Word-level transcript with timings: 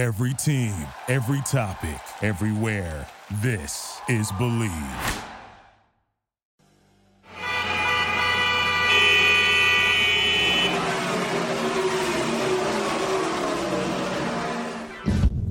Every 0.00 0.32
team, 0.32 0.72
every 1.08 1.42
topic, 1.42 2.00
everywhere. 2.22 3.06
This 3.42 4.00
is 4.08 4.32
Bleav. 4.32 5.24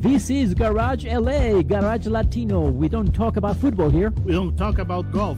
This 0.01 0.31
is 0.31 0.55
Garage 0.55 1.05
LA, 1.05 1.61
Garage 1.61 2.07
Latino. 2.07 2.71
We 2.71 2.89
don't 2.89 3.13
talk 3.13 3.37
about 3.37 3.55
football 3.57 3.91
here. 3.91 4.09
We 4.25 4.31
don't 4.31 4.57
talk 4.57 4.79
about 4.79 5.11
golf. 5.11 5.37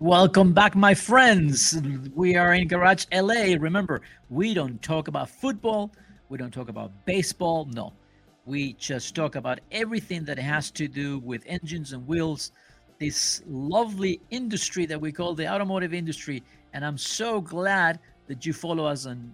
Welcome 0.00 0.54
back, 0.54 0.74
my 0.74 0.94
friends. 0.94 1.78
We 2.14 2.34
are 2.34 2.54
in 2.54 2.68
Garage 2.68 3.04
LA. 3.12 3.56
Remember, 3.60 4.00
we 4.30 4.54
don't 4.54 4.80
talk 4.80 5.08
about 5.08 5.28
football, 5.28 5.92
we 6.30 6.38
don't 6.38 6.50
talk 6.50 6.70
about 6.70 6.90
baseball. 7.04 7.66
No, 7.66 7.92
we 8.46 8.72
just 8.72 9.14
talk 9.14 9.34
about 9.34 9.60
everything 9.70 10.24
that 10.24 10.38
has 10.38 10.70
to 10.70 10.88
do 10.88 11.18
with 11.18 11.42
engines 11.44 11.92
and 11.92 12.08
wheels, 12.08 12.52
this 12.98 13.42
lovely 13.46 14.22
industry 14.30 14.86
that 14.86 14.98
we 14.98 15.12
call 15.12 15.34
the 15.34 15.46
automotive 15.46 15.92
industry. 15.92 16.42
And 16.72 16.82
I'm 16.82 16.96
so 16.96 17.42
glad 17.42 17.98
that 18.26 18.46
you 18.46 18.54
follow 18.54 18.86
us 18.86 19.04
on 19.04 19.30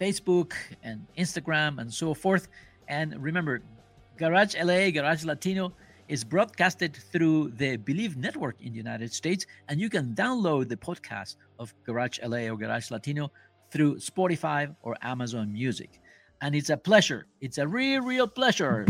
Facebook 0.00 0.52
and 0.84 1.04
Instagram 1.18 1.80
and 1.80 1.92
so 1.92 2.14
forth. 2.14 2.46
And 2.86 3.20
remember, 3.20 3.60
Garage 4.18 4.54
LA, 4.54 4.90
Garage 4.90 5.24
Latino 5.24 5.72
is 6.08 6.24
broadcasted 6.24 6.94
through 7.12 7.50
the 7.56 7.78
Bleav 7.78 8.16
Network 8.16 8.60
in 8.60 8.72
the 8.72 8.78
United 8.78 9.12
States, 9.12 9.46
and 9.68 9.80
you 9.80 9.88
can 9.88 10.14
download 10.14 10.68
the 10.68 10.76
podcast 10.76 11.36
of 11.58 11.74
Garage 11.84 12.18
LA 12.24 12.48
or 12.50 12.56
Garage 12.56 12.90
Latino 12.90 13.30
through 13.70 13.96
Spotify 13.96 14.74
or 14.82 14.96
Amazon 15.02 15.52
Music. 15.52 16.00
And 16.42 16.54
it's 16.54 16.70
a 16.70 16.76
pleasure. 16.76 17.26
It's 17.40 17.58
a 17.58 17.66
real, 17.66 18.02
real 18.02 18.28
pleasure. 18.28 18.86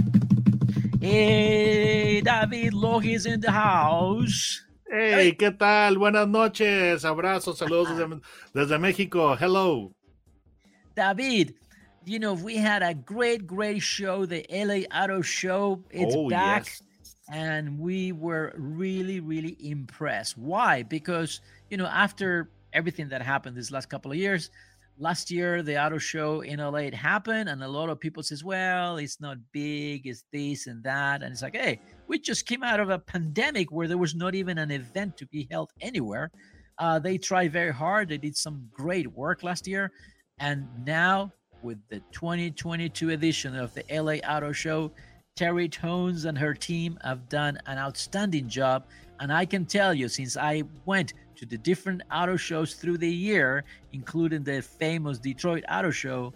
Hey, 1.00 2.20
David 2.22 2.72
Logis 2.72 3.26
in 3.26 3.40
the 3.40 3.50
house. 3.50 4.64
Hey, 4.90 5.36
¿qué 5.38 5.50
tal? 5.56 5.96
Buenas 5.98 6.26
noches. 6.28 7.04
Abrazos, 7.04 7.58
saludos 7.58 7.88
desde, 7.96 8.20
desde 8.54 8.78
México. 8.78 9.36
Hello. 9.38 9.92
David, 10.96 11.54
you 12.04 12.18
know, 12.18 12.32
we 12.34 12.56
had 12.56 12.82
a 12.82 12.94
great, 12.94 13.46
great 13.46 13.82
show, 13.82 14.24
the 14.24 14.46
LA 14.50 14.84
Auto 14.96 15.20
Show. 15.20 15.82
It's 15.90 16.14
Oh, 16.16 16.28
back. 16.30 16.66
yes. 16.66 16.82
And 17.30 17.78
we 17.78 18.12
were 18.12 18.52
really 18.56 19.20
really 19.20 19.56
impressed. 19.60 20.36
Why? 20.38 20.82
Because 20.82 21.40
you 21.70 21.76
know 21.76 21.86
after 21.86 22.50
everything 22.72 23.08
that 23.08 23.22
happened 23.22 23.56
this 23.56 23.70
last 23.70 23.88
couple 23.88 24.10
of 24.10 24.16
years 24.16 24.50
last 24.98 25.30
year 25.30 25.62
the 25.62 25.82
auto 25.82 25.98
show 25.98 26.40
in 26.42 26.60
la 26.60 26.74
it 26.74 26.94
happened 26.94 27.48
and 27.48 27.62
a 27.64 27.68
lot 27.68 27.88
of 27.88 27.98
people 27.98 28.22
says 28.22 28.44
well 28.44 28.96
it's 28.96 29.20
not 29.20 29.36
big 29.50 30.06
it's 30.06 30.24
this 30.32 30.68
and 30.68 30.84
that 30.84 31.22
and 31.22 31.32
it's 31.32 31.42
like 31.42 31.56
hey 31.56 31.80
we 32.06 32.18
just 32.18 32.46
came 32.46 32.62
out 32.62 32.78
of 32.78 32.90
a 32.90 32.98
pandemic 32.98 33.72
where 33.72 33.88
there 33.88 33.98
was 33.98 34.14
not 34.14 34.34
even 34.34 34.58
an 34.58 34.70
event 34.70 35.16
to 35.16 35.26
be 35.26 35.48
held 35.50 35.70
anywhere. 35.80 36.30
Uh, 36.78 36.98
they 36.98 37.16
tried 37.16 37.52
very 37.52 37.72
hard 37.72 38.08
they 38.08 38.18
did 38.18 38.36
some 38.36 38.68
great 38.72 39.06
work 39.12 39.42
last 39.42 39.66
year 39.66 39.90
and 40.38 40.66
now 40.84 41.32
with 41.62 41.78
the 41.88 42.00
2022 42.12 43.10
edition 43.10 43.56
of 43.56 43.72
the 43.74 43.84
la 43.90 44.14
auto 44.28 44.52
show 44.52 44.92
Terri 45.36 45.68
Toennies 45.68 46.26
and 46.26 46.38
her 46.38 46.54
team 46.54 46.96
have 47.02 47.28
done 47.28 47.58
an 47.66 47.76
outstanding 47.76 48.48
job. 48.48 48.84
And 49.18 49.32
I 49.32 49.44
can 49.44 49.66
tell 49.66 49.92
you, 49.92 50.08
since 50.08 50.36
I 50.36 50.62
went 50.86 51.14
to 51.34 51.44
the 51.44 51.58
different 51.58 52.02
auto 52.12 52.36
shows 52.36 52.74
through 52.74 52.98
the 52.98 53.10
year, 53.10 53.64
including 53.92 54.44
the 54.44 54.62
famous 54.62 55.18
Detroit 55.18 55.64
Auto 55.68 55.90
Show, 55.90 56.32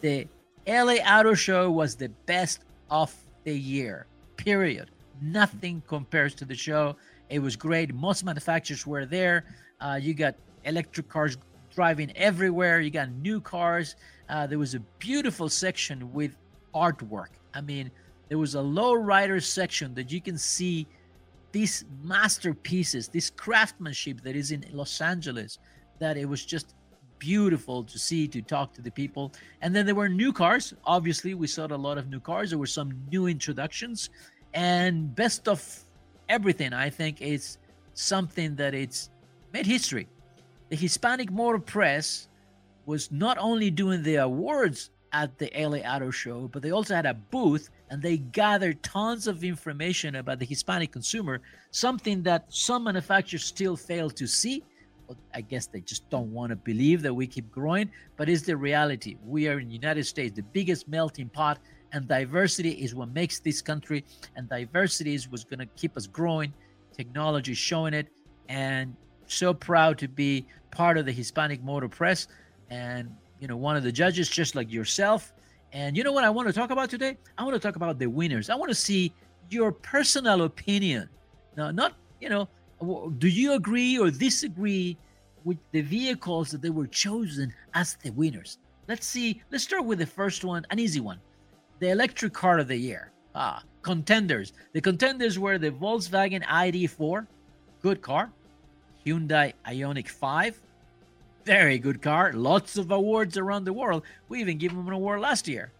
the 0.00 0.26
LA 0.66 0.94
Auto 1.04 1.34
Show 1.34 1.70
was 1.70 1.96
the 1.96 2.08
best 2.24 2.60
of 2.90 3.14
the 3.44 3.54
year, 3.54 4.06
period. 4.38 4.90
Nothing 5.20 5.82
compares 5.86 6.34
to 6.36 6.46
the 6.46 6.54
show. 6.54 6.96
It 7.28 7.40
was 7.40 7.56
great. 7.56 7.94
Most 7.94 8.24
manufacturers 8.24 8.86
were 8.86 9.04
there. 9.04 9.44
Uh, 9.82 9.98
you 10.00 10.14
got 10.14 10.34
electric 10.64 11.10
cars 11.10 11.36
driving 11.74 12.10
everywhere, 12.16 12.80
you 12.80 12.90
got 12.90 13.10
new 13.10 13.38
cars. 13.38 13.96
Uh, 14.30 14.46
there 14.46 14.58
was 14.58 14.74
a 14.74 14.80
beautiful 14.98 15.50
section 15.50 16.10
with 16.14 16.34
artwork. 16.74 17.28
I 17.52 17.60
mean, 17.60 17.90
there 18.34 18.38
was 18.40 18.56
a 18.56 18.60
low 18.60 18.94
rider 18.94 19.38
section 19.38 19.94
that 19.94 20.10
you 20.10 20.20
can 20.20 20.36
see 20.36 20.88
these 21.52 21.84
masterpieces, 22.02 23.06
this 23.06 23.30
craftsmanship 23.30 24.22
that 24.22 24.34
is 24.34 24.50
in 24.50 24.64
Los 24.72 25.00
Angeles, 25.00 25.60
that 26.00 26.16
it 26.16 26.28
was 26.28 26.44
just 26.44 26.74
beautiful 27.20 27.84
to 27.84 27.96
see, 27.96 28.26
to 28.26 28.42
talk 28.42 28.72
to 28.72 28.82
the 28.82 28.90
people. 28.90 29.32
And 29.62 29.72
then 29.72 29.86
there 29.86 29.94
were 29.94 30.08
new 30.08 30.32
cars. 30.32 30.74
Obviously, 30.84 31.34
we 31.34 31.46
saw 31.46 31.66
a 31.66 31.78
lot 31.78 31.96
of 31.96 32.08
new 32.08 32.18
cars. 32.18 32.50
There 32.50 32.58
were 32.58 32.66
some 32.66 32.90
new 33.08 33.28
introductions. 33.28 34.10
And 34.52 35.14
best 35.14 35.46
of 35.46 35.84
everything, 36.28 36.72
I 36.72 36.90
think, 36.90 37.22
is 37.22 37.58
something 37.92 38.56
that 38.56 38.74
it's 38.74 39.10
made 39.52 39.64
history. 39.64 40.08
The 40.70 40.76
Hispanic 40.76 41.30
Motor 41.30 41.60
Press 41.60 42.26
was 42.84 43.12
not 43.12 43.38
only 43.38 43.70
doing 43.70 44.02
the 44.02 44.16
awards 44.16 44.90
at 45.14 45.38
the 45.38 45.48
LA 45.56 45.78
Auto 45.78 46.10
Show, 46.10 46.48
but 46.48 46.60
they 46.60 46.72
also 46.72 46.96
had 46.96 47.06
a 47.06 47.14
booth 47.14 47.70
and 47.94 48.02
they 48.02 48.16
gathered 48.16 48.82
tons 48.82 49.28
of 49.28 49.44
information 49.44 50.16
about 50.16 50.40
the 50.40 50.44
Hispanic 50.44 50.90
consumer, 50.90 51.40
something 51.70 52.24
that 52.24 52.44
some 52.48 52.82
manufacturers 52.82 53.44
still 53.44 53.76
fail 53.76 54.10
to 54.10 54.26
see. 54.26 54.64
I 55.32 55.42
guess 55.42 55.68
they 55.68 55.80
just 55.80 56.10
don't 56.10 56.32
want 56.32 56.50
to 56.50 56.56
believe 56.56 57.02
that 57.02 57.14
we 57.14 57.28
keep 57.28 57.52
growing, 57.52 57.88
but 58.16 58.28
it's 58.28 58.42
the 58.42 58.56
reality. 58.56 59.16
We 59.24 59.46
are 59.46 59.60
in 59.60 59.68
the 59.68 59.74
United 59.74 60.06
States, 60.06 60.34
the 60.34 60.42
biggest 60.42 60.88
melting 60.88 61.28
pot, 61.28 61.60
and 61.92 62.08
diversity 62.08 62.72
is 62.72 62.96
what 62.96 63.10
makes 63.10 63.38
this 63.38 63.62
country, 63.62 64.04
and 64.34 64.48
diversity 64.48 65.14
is 65.14 65.28
what's 65.28 65.44
going 65.44 65.60
to 65.60 65.66
keep 65.76 65.96
us 65.96 66.08
growing. 66.08 66.52
Technology 66.96 67.52
is 67.52 67.58
showing 67.58 67.94
it, 67.94 68.08
and 68.48 68.96
so 69.28 69.54
proud 69.54 69.98
to 69.98 70.08
be 70.08 70.48
part 70.72 70.98
of 70.98 71.06
the 71.06 71.12
Hispanic 71.12 71.62
Motor 71.62 71.88
Press, 71.88 72.26
and 72.70 73.08
you 73.38 73.46
know, 73.46 73.56
one 73.56 73.76
of 73.76 73.82
the 73.82 73.92
judges, 73.92 74.28
just 74.28 74.56
like 74.56 74.72
yourself. 74.72 75.33
And 75.74 75.96
you 75.96 76.04
know 76.04 76.12
what 76.12 76.22
I 76.22 76.30
want 76.30 76.46
to 76.46 76.54
talk 76.54 76.70
about 76.70 76.88
today? 76.88 77.18
I 77.36 77.42
want 77.42 77.54
to 77.54 77.60
talk 77.60 77.74
about 77.74 77.98
the 77.98 78.06
winners. 78.06 78.48
I 78.48 78.54
want 78.54 78.70
to 78.70 78.76
see 78.76 79.12
your 79.50 79.72
personal 79.72 80.42
opinion. 80.42 81.08
Now, 81.56 81.72
not, 81.72 81.94
you 82.20 82.28
know, 82.28 82.48
do 83.18 83.28
you 83.28 83.54
agree 83.54 83.98
or 83.98 84.08
disagree 84.08 84.96
with 85.42 85.58
the 85.72 85.80
vehicles 85.80 86.52
that 86.52 86.62
they 86.62 86.70
were 86.70 86.86
chosen 86.86 87.52
as 87.74 87.96
the 88.04 88.10
winners? 88.10 88.58
Let's 88.86 89.04
see. 89.04 89.42
Let's 89.50 89.64
start 89.64 89.84
with 89.84 89.98
the 89.98 90.06
first 90.06 90.44
one, 90.44 90.64
an 90.70 90.78
easy 90.78 91.00
one. 91.00 91.18
The 91.80 91.90
electric 91.90 92.32
car 92.32 92.60
of 92.60 92.68
the 92.68 92.76
year. 92.76 93.10
Ah, 93.34 93.64
contenders. 93.82 94.52
The 94.74 94.80
contenders 94.80 95.40
were 95.40 95.58
the 95.58 95.72
Volkswagen 95.72 96.44
ID4, 96.44 97.26
good 97.82 98.00
car. 98.00 98.30
Hyundai 99.04 99.52
Ioniq 99.66 100.08
5, 100.08 100.56
very 101.44 101.78
good 101.78 102.00
car. 102.02 102.32
Lots 102.32 102.76
of 102.76 102.90
awards 102.90 103.36
around 103.36 103.64
the 103.64 103.72
world. 103.72 104.02
We 104.28 104.40
even 104.40 104.58
gave 104.58 104.72
him 104.72 104.86
an 104.86 104.92
award 104.92 105.20
last 105.20 105.46
year. 105.46 105.72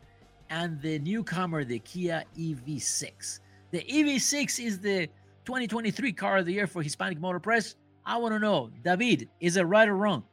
And 0.50 0.80
the 0.80 0.98
newcomer, 0.98 1.64
the 1.64 1.78
Kia 1.80 2.22
EV6. 2.38 3.40
The 3.70 3.82
EV6 3.82 4.64
is 4.64 4.78
the 4.78 5.08
2023 5.44 6.12
car 6.12 6.38
of 6.38 6.46
the 6.46 6.52
year 6.52 6.66
for 6.66 6.82
Hispanic 6.82 7.18
Motor 7.18 7.40
Press. 7.40 7.76
I 8.06 8.16
want 8.18 8.34
to 8.34 8.38
know, 8.38 8.70
David, 8.84 9.28
is 9.40 9.56
it 9.56 9.62
right 9.62 9.88
or 9.88 9.96
wrong? 9.96 10.24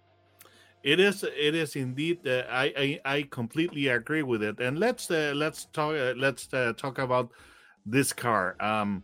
It 0.83 0.99
is. 0.99 1.23
It 1.23 1.53
is 1.53 1.75
indeed. 1.75 2.27
Uh, 2.27 2.43
I, 2.49 2.73
I 3.05 3.15
I 3.17 3.21
completely 3.29 3.87
agree 3.87 4.23
with 4.23 4.41
it. 4.41 4.59
And 4.59 4.79
let's 4.79 5.11
uh, 5.11 5.31
let's 5.35 5.65
talk. 5.65 5.93
Uh, 5.93 6.13
let's 6.17 6.51
uh, 6.53 6.73
talk 6.75 6.97
about 6.97 7.29
this 7.85 8.11
car. 8.11 8.55
Um, 8.59 9.03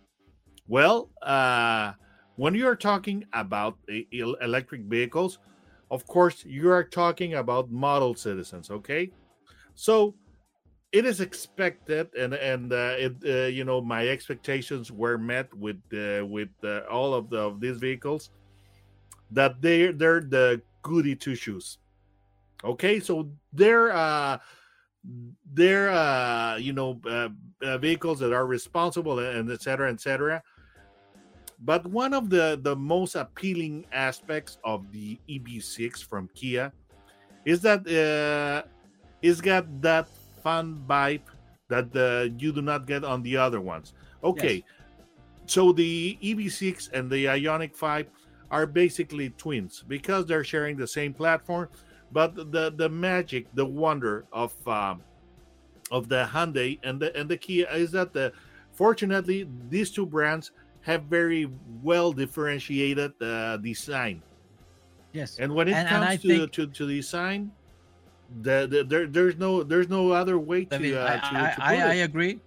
well, 0.67 1.11
uh, 1.21 1.93
when 2.35 2.55
you 2.55 2.67
are 2.67 2.75
talking 2.75 3.25
about 3.33 3.77
electric 4.11 4.81
vehicles, 4.85 5.37
of 5.91 6.05
course 6.07 6.43
you 6.45 6.69
are 6.69 6.83
talking 6.83 7.35
about 7.35 7.71
model 7.71 8.15
citizens. 8.15 8.69
Okay, 8.69 9.11
so 9.75 10.15
it 10.91 11.05
is 11.05 11.21
expected, 11.21 12.07
and 12.15 12.33
and 12.33 12.71
uh, 12.71 12.95
it 12.97 13.15
uh, 13.25 13.47
you 13.47 13.63
know 13.63 13.81
my 13.81 14.07
expectations 14.07 14.91
were 14.91 15.17
met 15.17 15.53
with 15.53 15.77
uh, 15.93 16.25
with 16.25 16.49
uh, 16.63 16.81
all 16.89 17.13
of 17.13 17.29
the 17.29 17.37
of 17.39 17.59
these 17.59 17.77
vehicles 17.77 18.31
that 19.31 19.61
they 19.61 19.91
they're 19.91 20.21
the 20.21 20.61
goody 20.81 21.15
two 21.15 21.35
shoes. 21.35 21.77
Okay, 22.63 22.99
so 22.99 23.29
they're 23.53 23.91
uh 23.91 24.37
they're 25.53 25.91
uh 25.91 26.57
you 26.57 26.73
know 26.73 26.99
uh, 27.05 27.29
uh, 27.61 27.77
vehicles 27.77 28.19
that 28.19 28.33
are 28.33 28.47
responsible 28.47 29.19
and 29.19 29.49
etc. 29.51 29.59
cetera, 29.61 29.91
et 29.91 30.01
cetera. 30.01 30.43
But 31.59 31.85
one 31.87 32.13
of 32.13 32.29
the 32.29 32.59
the 32.61 32.75
most 32.75 33.15
appealing 33.15 33.85
aspects 33.91 34.57
of 34.63 34.91
the 34.91 35.17
EV6 35.29 36.05
from 36.05 36.29
Kia 36.35 36.71
is 37.45 37.61
that 37.61 37.81
uh, 37.87 38.67
it's 39.21 39.41
got 39.41 39.65
that 39.81 40.07
fun 40.43 40.83
vibe 40.87 41.25
that 41.67 41.89
uh, 41.95 42.33
you 42.37 42.51
do 42.51 42.61
not 42.61 42.85
get 42.85 43.03
on 43.03 43.23
the 43.23 43.37
other 43.37 43.59
ones. 43.59 43.93
Okay, 44.23 44.55
yes. 44.55 44.63
so 45.47 45.71
the 45.71 46.17
EV6 46.21 46.91
and 46.93 47.09
the 47.09 47.25
Ioniq 47.25 47.75
5 47.75 48.07
are 48.51 48.65
basically 48.65 49.31
twins 49.31 49.83
because 49.87 50.25
they're 50.25 50.43
sharing 50.43 50.77
the 50.77 50.87
same 50.87 51.13
platform. 51.13 51.69
But 52.11 52.35
the 52.35 52.71
the 52.75 52.87
magic, 52.87 53.47
the 53.53 53.65
wonder 53.65 54.25
of 54.31 54.53
um, 54.67 55.01
of 55.91 56.07
the 56.07 56.29
Hyundai 56.31 56.79
and 56.83 56.99
the 56.99 57.15
and 57.17 57.27
the 57.27 57.37
Kia 57.37 57.67
is 57.73 57.91
that 57.91 58.13
the 58.13 58.31
fortunately 58.71 59.49
these 59.69 59.91
two 59.91 60.05
brands 60.05 60.51
have 60.87 61.03
very 61.03 61.49
well 61.83 62.13
differentiated 62.13 63.11
uh, 63.21 63.57
design. 63.57 64.23
Yes, 65.11 65.37
and 65.37 65.53
when 65.53 65.67
it 65.67 65.73
and, 65.73 65.87
comes 65.87 66.07
and 66.09 66.21
to, 66.21 66.27
think... 66.27 66.51
to 66.53 66.67
to 66.67 66.87
design, 66.87 67.51
the, 68.41 68.67
the, 68.71 68.83
there 68.83 69.05
there's 69.05 69.35
no 69.35 69.63
there's 69.63 69.89
no 69.89 70.11
other 70.11 70.39
way 70.39 70.65
to. 70.65 70.75
I, 70.75 70.79
mean, 70.79 70.95
uh, 70.95 71.03
I, 71.03 71.29
to, 71.29 71.35
I, 71.35 71.51
to 71.51 71.63
I, 71.63 71.73
I, 71.91 71.93
agree. 72.07 72.39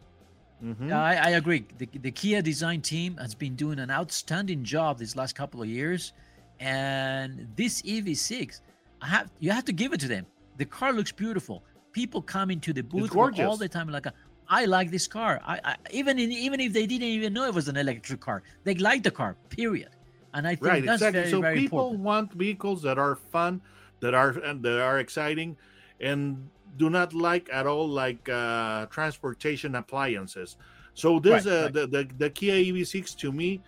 Mm-hmm. 0.64 0.92
I, 0.92 1.16
I 1.16 1.30
agree. 1.30 1.66
The, 1.78 1.88
the 2.00 2.10
Kia 2.10 2.42
design 2.42 2.80
team 2.80 3.16
has 3.18 3.34
been 3.34 3.56
doing 3.56 3.78
an 3.78 3.90
outstanding 3.90 4.64
job 4.64 4.98
these 4.98 5.16
last 5.16 5.34
couple 5.34 5.62
of 5.62 5.68
years, 5.68 6.12
and 6.60 7.48
this 7.56 7.82
EV6, 7.82 8.60
I 9.02 9.06
have 9.06 9.30
you 9.38 9.50
have 9.52 9.66
to 9.66 9.72
give 9.72 9.92
it 9.92 10.00
to 10.00 10.08
them. 10.08 10.26
The 10.56 10.64
car 10.64 10.92
looks 10.92 11.12
beautiful. 11.12 11.62
People 11.92 12.22
come 12.22 12.50
into 12.50 12.72
the 12.72 12.82
booth 12.82 13.14
all 13.16 13.56
the 13.56 13.68
time 13.68 13.88
like, 13.88 14.06
I 14.50 14.64
like 14.64 14.90
this 14.90 15.06
car. 15.06 15.40
I, 15.46 15.60
I 15.64 15.76
even 15.92 16.18
in, 16.18 16.32
even 16.32 16.58
if 16.58 16.72
they 16.72 16.86
didn't 16.86 17.06
even 17.08 17.32
know 17.32 17.46
it 17.46 17.54
was 17.54 17.68
an 17.68 17.76
electric 17.76 18.20
car, 18.20 18.42
they 18.64 18.74
like 18.74 19.04
the 19.04 19.10
car. 19.10 19.36
Period. 19.48 19.90
And 20.34 20.46
I 20.46 20.56
think 20.56 20.66
right, 20.66 20.84
that's 20.84 21.02
exactly. 21.02 21.20
very, 21.20 21.30
so 21.30 21.40
very 21.40 21.58
people 21.58 21.78
important. 21.78 22.04
want 22.04 22.32
vehicles 22.32 22.82
that 22.82 22.98
are 22.98 23.14
fun, 23.16 23.62
that 24.00 24.12
are 24.12 24.30
and 24.30 24.62
that 24.64 24.80
are 24.80 24.98
exciting, 24.98 25.56
and 26.00 26.50
do 26.76 26.90
not 26.90 27.14
like 27.14 27.48
at 27.52 27.66
all 27.66 27.88
like 27.88 28.28
uh, 28.28 28.86
transportation 28.86 29.76
appliances. 29.76 30.56
So 30.94 31.20
this 31.20 31.46
right, 31.46 31.52
uh, 31.52 31.62
right. 31.62 31.72
The, 31.72 31.86
the 31.86 32.08
the 32.18 32.30
Kia 32.30 32.54
EV6 32.54 33.16
to 33.18 33.32
me, 33.32 33.60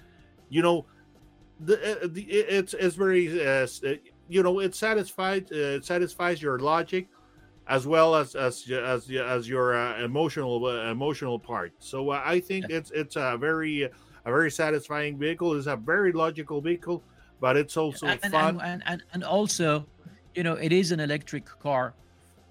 you 0.51 0.63
know, 0.63 0.85
the, 1.61 2.03
uh, 2.05 2.09
the 2.11 2.23
it's 2.23 2.75
it's 2.75 2.97
very 2.97 3.41
uh, 3.41 3.67
uh, 3.87 3.95
you 4.29 4.43
know 4.43 4.59
it 4.59 4.75
satisfied 4.75 5.45
uh, 5.53 5.79
it 5.79 5.85
satisfies 5.85 6.43
your 6.43 6.59
logic 6.59 7.09
as 7.69 7.87
well 7.87 8.15
as 8.15 8.35
as 8.35 8.69
as, 8.71 9.11
as 9.11 9.49
your 9.49 9.75
uh, 9.77 10.03
emotional 10.03 10.65
uh, 10.65 10.91
emotional 10.91 11.39
part. 11.39 11.73
So 11.79 12.11
uh, 12.11 12.23
I 12.25 12.41
think 12.41 12.67
yeah. 12.69 12.77
it's 12.77 12.91
it's 12.91 13.17
a 13.17 13.37
very 13.39 13.85
a 13.85 13.91
very 14.25 14.51
satisfying 14.51 15.19
vehicle. 15.19 15.57
It's 15.57 15.67
a 15.67 15.77
very 15.77 16.13
logical 16.13 16.61
vehicle, 16.61 17.03
but 17.41 17.57
it's 17.57 17.77
also 17.77 18.07
and, 18.07 18.21
fun 18.21 18.61
and, 18.61 18.83
and 18.87 19.03
and 19.13 19.25
also, 19.25 19.87
you 20.35 20.43
know, 20.43 20.55
it 20.55 20.73
is 20.73 20.93
an 20.93 21.01
electric 21.01 21.47
car 21.47 21.95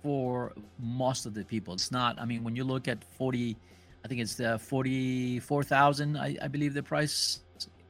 for 0.02 0.54
most 0.80 1.26
of 1.26 1.34
the 1.34 1.44
people. 1.46 1.74
It's 1.74 1.92
not. 1.92 2.20
I 2.20 2.26
mean, 2.26 2.44
when 2.44 2.56
you 2.56 2.64
look 2.64 2.88
at 2.88 3.04
forty, 3.04 3.56
I 4.04 4.08
think 4.08 4.22
it's 4.22 4.36
the 4.36 4.60
forty 4.60 5.40
four 5.40 5.64
thousand. 5.64 6.18
I, 6.18 6.38
I 6.42 6.48
believe 6.48 6.74
the 6.74 6.84
price 6.84 7.42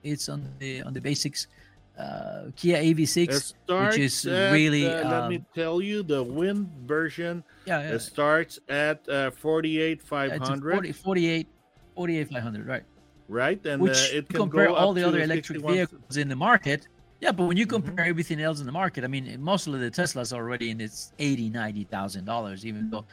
it's 0.04 0.30
on 0.30 0.48
the 0.60 0.82
on 0.82 0.94
the 0.94 1.02
basics. 1.02 1.48
Uh, 2.02 2.52
Kia 2.56 2.78
EV6, 2.78 3.54
which 3.68 3.98
is 3.98 4.26
at, 4.26 4.52
really. 4.52 4.88
Uh, 4.88 5.04
um, 5.04 5.12
let 5.12 5.30
me 5.30 5.44
tell 5.54 5.82
you, 5.82 6.04
the 6.04 6.24
wind 6.24 6.70
version. 6.86 7.44
Yeah, 7.66 7.82
yeah. 7.82 7.96
It 7.96 8.00
starts 8.00 8.60
at 8.70 9.08
uh, 9.08 9.32
48,500. 9.32 10.74
40, 10.74 10.92
48, 10.92 11.48
48,500, 11.96 12.68
right? 12.68 12.84
Right, 13.28 13.66
and 13.66 13.82
which 13.82 13.98
uh, 13.98 14.18
it 14.18 14.30
can 14.30 14.38
compare 14.38 14.70
all 14.70 14.94
the 14.94 15.04
other 15.04 15.20
51. 15.20 15.32
electric 15.32 15.62
vehicles 15.62 16.18
in 16.18 16.28
the 16.28 16.36
market 16.36 16.88
yeah, 17.22 17.32
but 17.32 17.46
when 17.46 17.56
you 17.56 17.68
compare 17.68 17.94
mm-hmm. 17.94 18.10
everything 18.10 18.42
else 18.42 18.60
in 18.60 18.66
the 18.66 18.72
market, 18.72 19.04
I 19.04 19.08
mean, 19.08 19.40
most 19.40 19.68
of 19.68 19.80
the 19.80 19.92
Teslas 19.92 20.34
already 20.34 20.72
in 20.72 20.82
its 20.82 21.14
eighty, 21.20 21.50
ninety 21.50 21.84
thousand 21.84 22.26
dollars. 22.26 22.66
Even 22.66 22.90
though 22.90 23.06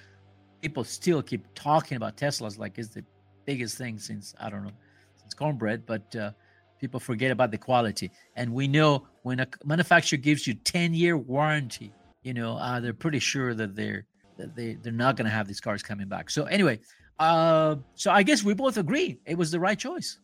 people 0.62 0.82
still 0.82 1.22
keep 1.22 1.46
talking 1.54 1.96
about 1.96 2.16
Teslas 2.16 2.58
like 2.58 2.78
it's 2.78 2.88
the 2.88 3.04
biggest 3.44 3.76
thing 3.76 3.98
since 3.98 4.34
I 4.40 4.48
don't 4.48 4.64
know 4.64 4.72
since 5.16 5.34
cornbread, 5.34 5.84
but 5.84 6.16
uh, 6.16 6.30
people 6.78 7.00
forget 7.00 7.30
about 7.30 7.50
the 7.50 7.58
quality. 7.58 8.10
And 8.36 8.52
we 8.52 8.68
know 8.68 9.06
when 9.22 9.40
a 9.40 9.46
manufacturer 9.64 10.18
gives 10.18 10.46
you 10.46 10.54
ten 10.54 10.94
year 10.94 11.16
warranty, 11.16 11.92
you 12.22 12.34
know, 12.34 12.56
uh, 12.56 12.80
they're 12.80 12.92
pretty 12.92 13.18
sure 13.18 13.54
that 13.54 13.74
they're 13.74 14.04
that 14.36 14.54
they 14.56 14.74
they're 14.74 14.92
not 14.92 15.16
going 15.16 15.26
to 15.26 15.30
have 15.30 15.46
these 15.46 15.60
cars 15.60 15.82
coming 15.82 16.08
back. 16.08 16.30
So 16.30 16.44
anyway, 16.44 16.80
uh, 17.18 17.76
so 17.94 18.10
I 18.10 18.22
guess 18.22 18.42
we 18.42 18.54
both 18.54 18.78
agree 18.78 19.18
it 19.26 19.36
was 19.36 19.50
the 19.50 19.60
right 19.60 19.78
choice. 19.78 20.18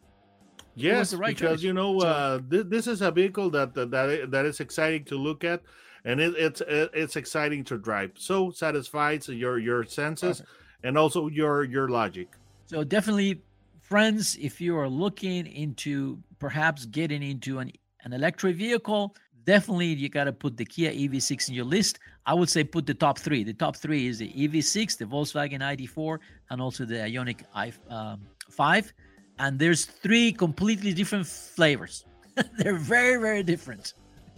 Yes, 0.76 1.14
right 1.14 1.36
because 1.36 1.60
choice. 1.60 1.62
you 1.62 1.72
know 1.72 2.00
uh, 2.00 2.40
th- 2.50 2.66
this 2.68 2.86
is 2.86 3.00
a 3.02 3.10
vehicle 3.10 3.50
that 3.50 3.74
that 3.74 4.28
that 4.30 4.44
is 4.44 4.60
exciting 4.60 5.04
to 5.04 5.16
look 5.16 5.44
at, 5.44 5.62
and 6.04 6.20
it, 6.20 6.34
it's 6.36 6.62
it's 6.66 7.16
exciting 7.16 7.62
to 7.64 7.78
drive. 7.78 8.12
So 8.16 8.50
satisfies 8.50 9.28
your 9.28 9.58
your 9.58 9.84
senses 9.84 10.42
and 10.82 10.98
also 10.98 11.28
your 11.28 11.64
your 11.64 11.88
logic. 11.88 12.28
So 12.66 12.82
definitely, 12.82 13.42
friends, 13.82 14.36
if 14.40 14.60
you 14.60 14.76
are 14.76 14.88
looking 14.88 15.46
into 15.46 16.18
perhaps 16.44 16.84
getting 16.84 17.22
into 17.22 17.52
an 17.62 17.72
an 18.04 18.12
electric 18.12 18.54
vehicle, 18.56 19.16
definitely 19.52 19.86
you 19.86 20.10
got 20.10 20.24
to 20.24 20.32
put 20.44 20.52
the 20.58 20.66
Kia 20.72 20.92
EV6 20.92 21.48
in 21.48 21.54
your 21.54 21.64
list. 21.76 21.94
I 22.26 22.34
would 22.38 22.50
say 22.54 22.62
put 22.62 22.84
the 22.92 22.98
top 23.06 23.16
three. 23.26 23.42
The 23.44 23.58
top 23.64 23.74
three 23.84 24.02
is 24.10 24.18
the 24.18 24.30
EV6, 24.42 24.98
the 24.98 25.06
Volkswagen 25.06 25.62
ID4, 25.72 26.18
and 26.50 26.60
also 26.60 26.84
the 26.84 26.96
Ioniq 26.96 27.40
i5. 27.56 27.72
Um, 27.90 28.90
and 29.38 29.58
there's 29.58 29.86
three 29.86 30.32
completely 30.32 30.92
different 30.92 31.26
flavors. 31.26 32.04
They're 32.58 32.82
very, 32.96 33.16
very 33.28 33.42
different. 33.42 33.94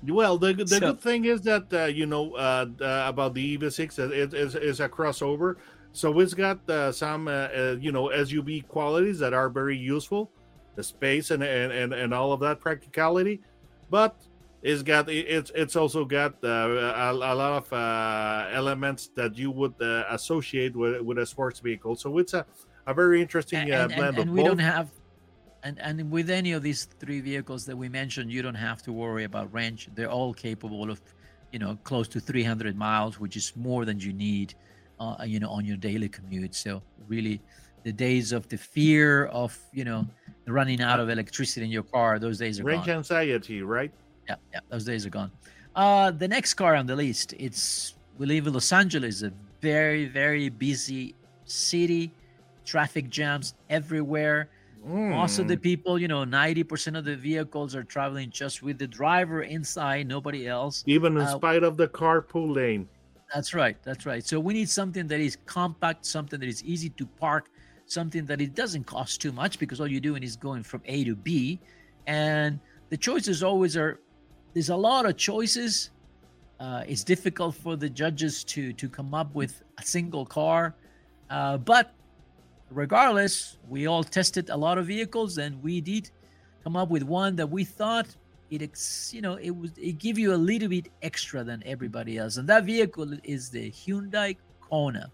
Well, 0.07 0.39
the, 0.39 0.53
the 0.53 0.67
so, 0.69 0.79
good 0.79 1.01
thing 1.01 1.25
is 1.25 1.41
that 1.51 1.67
uh, 1.73 1.87
you 1.87 2.07
know 2.07 2.25
uh, 2.37 2.67
uh, 2.81 3.13
about 3.13 3.35
the 3.35 3.59
EV6, 3.59 3.99
it 4.23 4.33
is 4.33 4.55
is 4.55 4.79
a 4.79 4.89
crossover, 4.89 5.57
so 5.93 6.21
it's 6.21 6.35
got 6.35 6.59
uh, 6.71 6.93
some 6.93 7.27
uh, 7.27 7.33
uh, 7.33 7.77
you 7.81 7.91
know 7.91 8.05
SUV 8.27 8.69
qualities 8.69 9.19
that 9.19 9.33
are 9.33 9.49
very 9.49 9.79
useful, 9.95 10.31
the 10.77 10.85
space 10.85 11.31
and 11.31 11.43
and 11.43 11.73
and, 11.73 11.93
and 11.93 12.15
all 12.15 12.33
of 12.33 12.41
that 12.41 12.61
practicality, 12.61 13.41
but 13.91 14.17
it's 14.63 14.83
got 14.83 15.09
it's 15.09 15.51
it's 15.55 15.77
also 15.77 16.05
got 16.05 16.35
a, 16.43 17.11
a, 17.11 17.35
lot 17.35 17.73
of 17.73 18.53
elements 18.53 19.11
that 19.15 19.37
you 19.37 19.51
would 19.51 19.75
associate 20.11 20.75
with 20.77 21.01
with 21.03 21.19
a 21.19 21.27
sports 21.27 21.61
vehicle. 21.61 21.97
So 21.97 22.19
it's 22.19 22.35
a 22.35 22.47
a 22.87 22.95
very 22.95 23.21
interesting 23.21 23.71
and, 23.71 23.73
uh, 23.73 23.89
blend 23.89 24.09
and, 24.11 24.19
and 24.19 24.31
we 24.33 24.41
both. 24.41 24.49
don't 24.49 24.59
have 24.59 24.91
and 25.63 25.79
and 25.81 26.11
with 26.11 26.31
any 26.31 26.53
of 26.53 26.63
these 26.63 26.85
three 26.85 27.21
vehicles 27.21 27.67
that 27.67 27.77
we 27.77 27.89
mentioned 27.89 28.31
you 28.31 28.43
don't 28.43 28.55
have 28.55 28.83
to 28.83 28.93
worry 28.93 29.25
about 29.25 29.53
range 29.53 29.89
they're 29.95 30.11
all 30.11 30.33
capable 30.33 30.91
of 30.91 31.01
you 31.53 31.59
know 31.59 31.77
close 31.85 32.09
to 32.09 32.21
300 32.21 32.77
miles 32.77 33.19
which 33.19 33.37
is 33.37 33.53
more 33.57 33.85
than 33.85 33.99
you 33.99 34.13
need 34.13 34.55
uh, 35.01 35.17
you 35.27 35.41
know 35.41 35.51
on 35.51 35.65
your 35.65 35.77
daily 35.77 36.09
commute 36.09 36.55
so 36.55 36.83
really 37.09 37.41
the 37.87 37.93
days 37.93 38.33
of 38.33 38.43
the 38.49 38.59
fear 38.75 39.27
of 39.43 39.57
you 39.73 39.85
know 39.85 40.05
running 40.59 40.81
out 40.81 40.99
of 41.01 41.09
electricity 41.09 41.65
in 41.65 41.71
your 41.71 41.89
car 41.97 42.19
those 42.19 42.39
days 42.39 42.59
are 42.59 42.65
range 42.65 42.87
gone. 42.87 42.97
anxiety 42.97 43.63
right 43.63 43.93
yeah 44.29 44.35
yeah 44.53 44.61
those 44.71 44.85
days 44.85 45.07
are 45.07 45.15
gone 45.21 45.31
uh 45.77 46.11
the 46.11 46.29
next 46.37 46.55
car 46.55 46.75
on 46.75 46.87
the 46.87 46.97
list 47.05 47.35
it's 47.39 47.95
we 48.19 48.27
live 48.27 48.47
in 48.49 48.53
los 48.53 48.73
angeles 48.73 49.23
a 49.23 49.33
very 49.61 50.07
very 50.07 50.49
busy 50.49 51.15
city 51.45 52.13
traffic 52.67 53.09
jams 53.09 53.55
everywhere. 53.71 54.51
Mm. 54.87 55.11
Most 55.11 55.39
of 55.39 55.49
the 55.49 55.57
people, 55.57 55.99
you 55.99 56.09
know, 56.09 56.25
90% 56.25 56.99
of 56.99 57.05
the 57.05 57.17
vehicles 57.17 57.75
are 57.75 57.83
traveling 57.83 58.31
just 58.31 58.63
with 58.63 58.79
the 58.79 58.87
driver 58.87 59.43
inside, 59.43 60.07
nobody 60.07 60.47
else. 60.47 60.85
Even 60.87 61.17
in 61.17 61.23
uh, 61.23 61.37
spite 61.37 61.63
of 61.63 61.77
the 61.77 61.89
carpool 61.89 62.55
lane. 62.55 62.89
That's 63.33 63.55
right. 63.55 63.77
That's 63.83 64.07
right. 64.07 64.25
So 64.25 64.39
we 64.39 64.55
need 64.55 64.69
something 64.69 65.07
that 65.09 65.21
is 65.21 65.39
compact, 65.47 66.05
something 66.07 66.39
that 66.39 66.49
is 66.49 66.63
easy 66.63 66.91
to 66.91 67.07
park, 67.07 67.49
something 67.87 68.27
that 68.27 68.41
it 68.41 68.55
doesn't 68.55 68.85
cost 68.85 69.21
too 69.21 69.33
much 69.33 69.59
because 69.59 69.81
all 69.81 69.87
you're 69.87 70.01
doing 70.01 70.23
is 70.23 70.37
going 70.37 70.63
from 70.63 70.83
A 70.87 71.05
to 71.05 71.15
B. 71.15 71.59
And 72.07 72.61
the 72.91 72.97
choices 72.97 73.43
always 73.43 73.77
are 73.77 74.01
there's 74.55 74.71
a 74.71 74.77
lot 74.77 75.07
of 75.07 75.17
choices. 75.17 75.91
Uh, 76.59 76.83
it's 76.89 77.05
difficult 77.05 77.55
for 77.55 77.77
the 77.77 77.89
judges 77.89 78.45
to 78.45 78.73
to 78.73 78.89
come 78.89 79.15
up 79.15 79.35
with 79.35 79.63
a 79.79 79.83
single 79.83 80.25
car. 80.25 80.75
Uh, 81.29 81.59
but 81.59 81.93
regardless, 82.71 83.59
we 83.69 83.87
all 83.87 84.05
tested 84.05 84.51
a 84.51 84.57
lot 84.57 84.79
of 84.79 84.87
vehicles 84.87 85.39
and 85.39 85.63
we 85.63 85.81
did 85.81 86.11
come 86.65 86.77
up 86.77 86.89
with 86.89 87.03
one 87.03 87.37
that 87.37 87.49
we 87.49 87.65
thought 87.65 88.09
it 88.51 88.63
ex, 88.63 89.13
you 89.13 89.21
know 89.21 89.35
it 89.35 89.51
would 89.51 89.77
it 89.77 89.99
give 89.99 90.19
you 90.19 90.33
a 90.33 90.37
little 90.37 90.69
bit 90.69 90.89
extra 91.03 91.43
than 91.43 91.63
everybody 91.67 92.17
else 92.17 92.37
and 92.37 92.49
that 92.49 92.65
vehicle 92.65 93.13
is 93.25 93.51
the 93.51 93.71
Hyundai 93.71 94.37
Kona. 94.61 95.11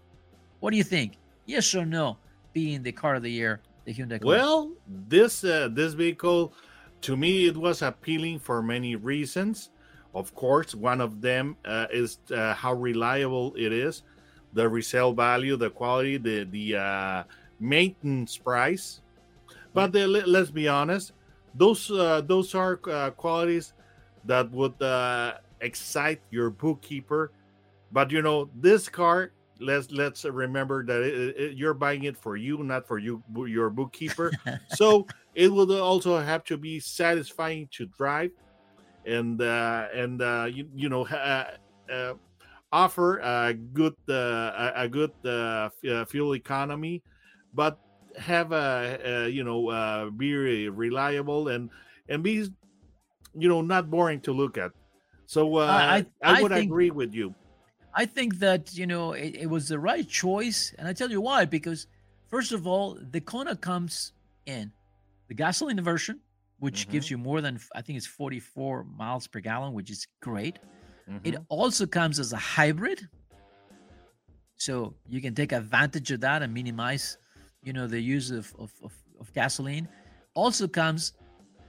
What 0.59 0.71
do 0.71 0.77
you 0.77 0.83
think? 0.83 1.17
Yes 1.45 1.75
or 1.75 1.85
no? 1.85 2.17
Being 2.53 2.83
the 2.83 2.91
car 2.91 3.15
of 3.15 3.23
the 3.23 3.31
year, 3.31 3.61
the 3.85 3.93
Hyundai 3.93 4.21
Kona. 4.21 4.25
Well, 4.25 4.71
this 4.87 5.43
uh, 5.43 5.69
this 5.71 5.93
vehicle 5.93 6.53
to 7.01 7.17
me 7.17 7.47
it 7.47 7.57
was 7.57 7.81
appealing 7.81 8.39
for 8.39 8.61
many 8.61 8.95
reasons. 8.95 9.69
Of 10.15 10.33
course, 10.35 10.75
one 10.75 11.01
of 11.01 11.21
them 11.21 11.57
uh, 11.65 11.87
is 11.91 12.19
uh, 12.31 12.53
how 12.53 12.73
reliable 12.73 13.55
it 13.57 13.73
is, 13.73 14.03
the 14.53 14.69
resale 14.69 15.11
value, 15.13 15.55
the 15.57 15.69
quality, 15.69 16.17
the 16.17 16.43
the 16.45 16.77
uh, 16.77 17.23
maintenance 17.59 18.37
price. 18.37 19.01
But 19.73 19.91
the, 19.91 20.07
let's 20.07 20.51
be 20.51 20.67
honest, 20.67 21.13
those 21.55 21.89
uh, 21.89 22.21
those 22.21 22.53
are 22.53 22.79
uh, 22.89 23.09
qualities 23.11 23.73
that 24.25 24.51
would 24.51 24.79
uh, 24.81 25.33
excite 25.61 26.21
your 26.29 26.49
bookkeeper. 26.49 27.31
But 27.91 28.11
you 28.11 28.21
know, 28.21 28.49
this 28.55 28.89
car, 28.89 29.31
let's 29.59 29.91
let's 29.91 30.25
remember 30.25 30.85
that 30.85 31.01
it, 31.01 31.37
it, 31.37 31.57
you're 31.57 31.73
buying 31.73 32.03
it 32.03 32.17
for 32.17 32.35
you, 32.35 32.63
not 32.63 32.87
for 32.87 32.99
you 32.99 33.23
your 33.45 33.69
bookkeeper. 33.69 34.31
so 34.67 35.07
it 35.35 35.51
will 35.51 35.71
also 35.81 36.19
have 36.19 36.43
to 36.45 36.57
be 36.57 36.79
satisfying 36.79 37.67
to 37.71 37.85
drive, 37.85 38.31
and 39.05 39.41
uh, 39.41 39.87
and 39.93 40.21
uh, 40.21 40.47
you 40.49 40.67
you 40.75 40.89
know. 40.89 41.05
Uh, 41.07 41.45
uh, 41.91 42.13
offer 42.73 43.19
a 43.19 43.53
good 43.53 43.93
uh, 44.09 44.71
a 44.75 44.89
good 44.89 45.13
uh, 45.23 45.69
uh, 45.87 46.03
fuel 46.05 46.33
economy, 46.33 47.03
but 47.53 47.77
have 48.17 48.51
a, 48.51 48.99
a 49.05 49.29
you 49.29 49.43
know 49.43 49.69
uh, 49.69 50.09
be 50.09 50.67
reliable 50.67 51.47
and 51.49 51.69
and 52.09 52.23
be 52.23 52.49
you 53.37 53.47
know 53.47 53.61
not 53.61 53.89
boring 53.89 54.19
to 54.21 54.33
look 54.33 54.57
at. 54.57 54.71
So 55.27 55.55
uh, 55.57 55.69
I, 55.69 56.05
I, 56.23 56.39
I 56.39 56.41
would 56.41 56.51
think, 56.51 56.65
agree 56.65 56.91
with 56.91 57.13
you. 57.13 57.33
I 57.95 58.05
think 58.05 58.39
that 58.39 58.73
you 58.75 58.87
know 58.87 59.13
it, 59.13 59.35
it, 59.35 59.49
was 59.49 59.67
the 59.67 59.79
right 59.79 60.07
choice, 60.07 60.73
and 60.77 60.87
I 60.87 60.93
tell 60.93 61.11
you 61.11 61.21
why. 61.21 61.45
Because 61.45 61.87
first 62.29 62.51
of 62.51 62.65
all, 62.65 62.97
the 62.99 63.21
Kona 63.21 63.55
comes 63.55 64.13
in 64.45 64.71
the 65.27 65.33
gasoline 65.33 65.81
version, 65.81 66.19
which 66.59 66.81
mm-hmm. 66.81 66.91
gives 66.91 67.11
you 67.11 67.17
more 67.17 67.41
than 67.41 67.59
I 67.75 67.81
think 67.81 67.97
it's 67.97 68.07
44 68.07 68.85
miles 68.85 69.27
per 69.27 69.39
gallon, 69.39 69.73
which 69.73 69.91
is 69.91 70.07
great. 70.21 70.59
Mm-hmm. 71.09 71.19
It 71.23 71.35
also 71.49 71.85
comes 71.85 72.19
as 72.19 72.33
a 72.33 72.37
hybrid, 72.37 73.07
so 74.55 74.95
you 75.07 75.21
can 75.21 75.35
take 75.35 75.51
advantage 75.51 76.11
of 76.11 76.21
that 76.21 76.41
and 76.41 76.53
minimize, 76.53 77.17
you 77.63 77.73
know, 77.73 77.85
the 77.87 77.99
use 77.99 78.31
of 78.31 78.53
of, 78.57 78.71
of, 78.83 78.93
of 79.19 79.31
gasoline. 79.33 79.87
Also 80.33 80.67
comes 80.67 81.13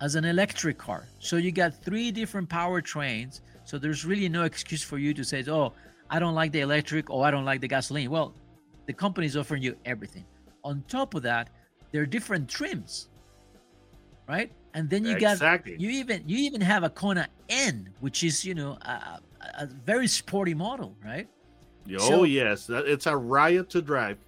as 0.00 0.14
an 0.14 0.24
electric 0.24 0.78
car. 0.78 1.06
So 1.18 1.36
you 1.36 1.52
got 1.52 1.82
three 1.84 2.10
different 2.10 2.48
powertrains. 2.48 3.40
So 3.64 3.78
there's 3.78 4.04
really 4.04 4.28
no 4.28 4.44
excuse 4.44 4.82
for 4.82 4.98
you 4.98 5.12
to 5.14 5.24
say, 5.24 5.44
"Oh, 5.48 5.72
I 6.10 6.18
don't 6.18 6.34
like 6.34 6.52
the 6.52 6.60
electric 6.60 7.10
or 7.10 7.24
I 7.24 7.30
don't 7.30 7.44
like 7.44 7.60
the 7.60 7.68
gasoline." 7.68 8.10
Well, 8.10 8.34
the 8.86 8.92
company 8.92 9.26
is 9.26 9.36
offering 9.36 9.62
you 9.62 9.76
everything. 9.84 10.24
On 10.62 10.82
top 10.88 11.14
of 11.14 11.22
that, 11.22 11.50
there 11.92 12.02
are 12.02 12.06
different 12.06 12.48
trims, 12.48 13.08
right? 14.28 14.52
And 14.74 14.90
then 14.90 15.04
you 15.04 15.12
exactly. 15.12 15.72
got 15.72 15.80
you 15.80 15.90
even 15.90 16.24
you 16.26 16.38
even 16.38 16.60
have 16.60 16.82
a 16.82 16.90
Kona 16.90 17.28
N, 17.48 17.90
which 18.00 18.24
is 18.24 18.44
you 18.44 18.54
know 18.54 18.78
a, 18.82 19.20
a 19.58 19.66
very 19.66 20.06
sporty 20.06 20.54
model, 20.54 20.96
right? 21.04 21.28
Oh 21.92 21.98
so, 21.98 22.24
yes, 22.24 22.70
it's 22.70 23.06
a 23.06 23.16
riot 23.16 23.68
to 23.70 23.82
drive. 23.82 24.18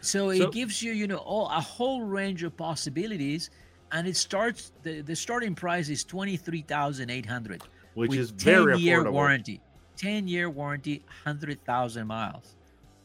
So, 0.00 0.32
so, 0.32 0.44
it 0.44 0.52
gives 0.52 0.82
you 0.82 0.92
you 0.92 1.06
know 1.06 1.18
all, 1.18 1.46
a 1.46 1.60
whole 1.60 2.02
range 2.02 2.42
of 2.42 2.56
possibilities 2.56 3.50
and 3.92 4.06
it 4.06 4.16
starts 4.16 4.72
the, 4.82 5.00
the 5.02 5.16
starting 5.16 5.54
price 5.54 5.88
is 5.88 6.04
23800 6.04 7.62
which 7.94 8.14
is 8.14 8.30
very 8.30 8.74
10 8.74 8.80
year 8.80 9.10
warranty 9.10 9.60
10 10.00 10.26
year 10.26 10.48
warranty 10.48 11.04
100000 11.24 12.06
miles 12.06 12.56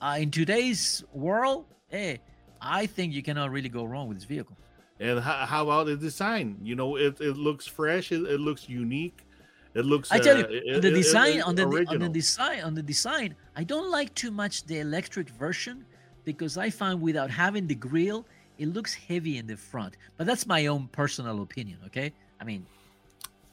uh, 0.01 0.17
in 0.17 0.31
today's 0.31 1.03
world 1.13 1.65
hey 1.89 2.19
i 2.61 2.85
think 2.85 3.13
you 3.13 3.21
cannot 3.21 3.51
really 3.51 3.67
go 3.67 3.83
wrong 3.83 4.07
with 4.07 4.17
this 4.17 4.23
vehicle 4.23 4.55
and 5.01 5.19
how, 5.19 5.45
how 5.45 5.63
about 5.63 5.87
the 5.87 5.97
design 5.97 6.57
you 6.63 6.73
know 6.73 6.95
it, 6.95 7.19
it 7.19 7.35
looks 7.35 7.67
fresh 7.67 8.13
it, 8.13 8.21
it 8.21 8.39
looks 8.39 8.69
unique 8.69 9.25
it 9.75 9.83
looks. 9.83 10.09
I 10.09 10.19
tell 10.19 10.37
you, 10.37 10.45
uh, 10.45 10.79
the 10.79 10.89
design 10.89 11.41
on 11.41 11.53
the 11.53 11.65
on 11.89 11.99
the 11.99 12.07
design 12.07 12.61
on 12.61 12.73
the 12.75 12.81
design, 12.81 13.35
I 13.57 13.65
don't 13.65 13.91
like 13.91 14.15
too 14.15 14.31
much 14.31 14.63
the 14.63 14.79
electric 14.79 15.27
version 15.31 15.83
because 16.23 16.57
I 16.57 16.69
find 16.69 17.01
without 17.01 17.29
having 17.29 17.67
the 17.67 17.75
grill, 17.75 18.25
it 18.57 18.69
looks 18.69 18.93
heavy 18.93 19.37
in 19.37 19.47
the 19.47 19.57
front. 19.57 19.97
But 20.15 20.27
that's 20.27 20.47
my 20.47 20.67
own 20.67 20.87
personal 20.93 21.41
opinion. 21.41 21.79
Okay, 21.87 22.13
I 22.39 22.45
mean. 22.45 22.65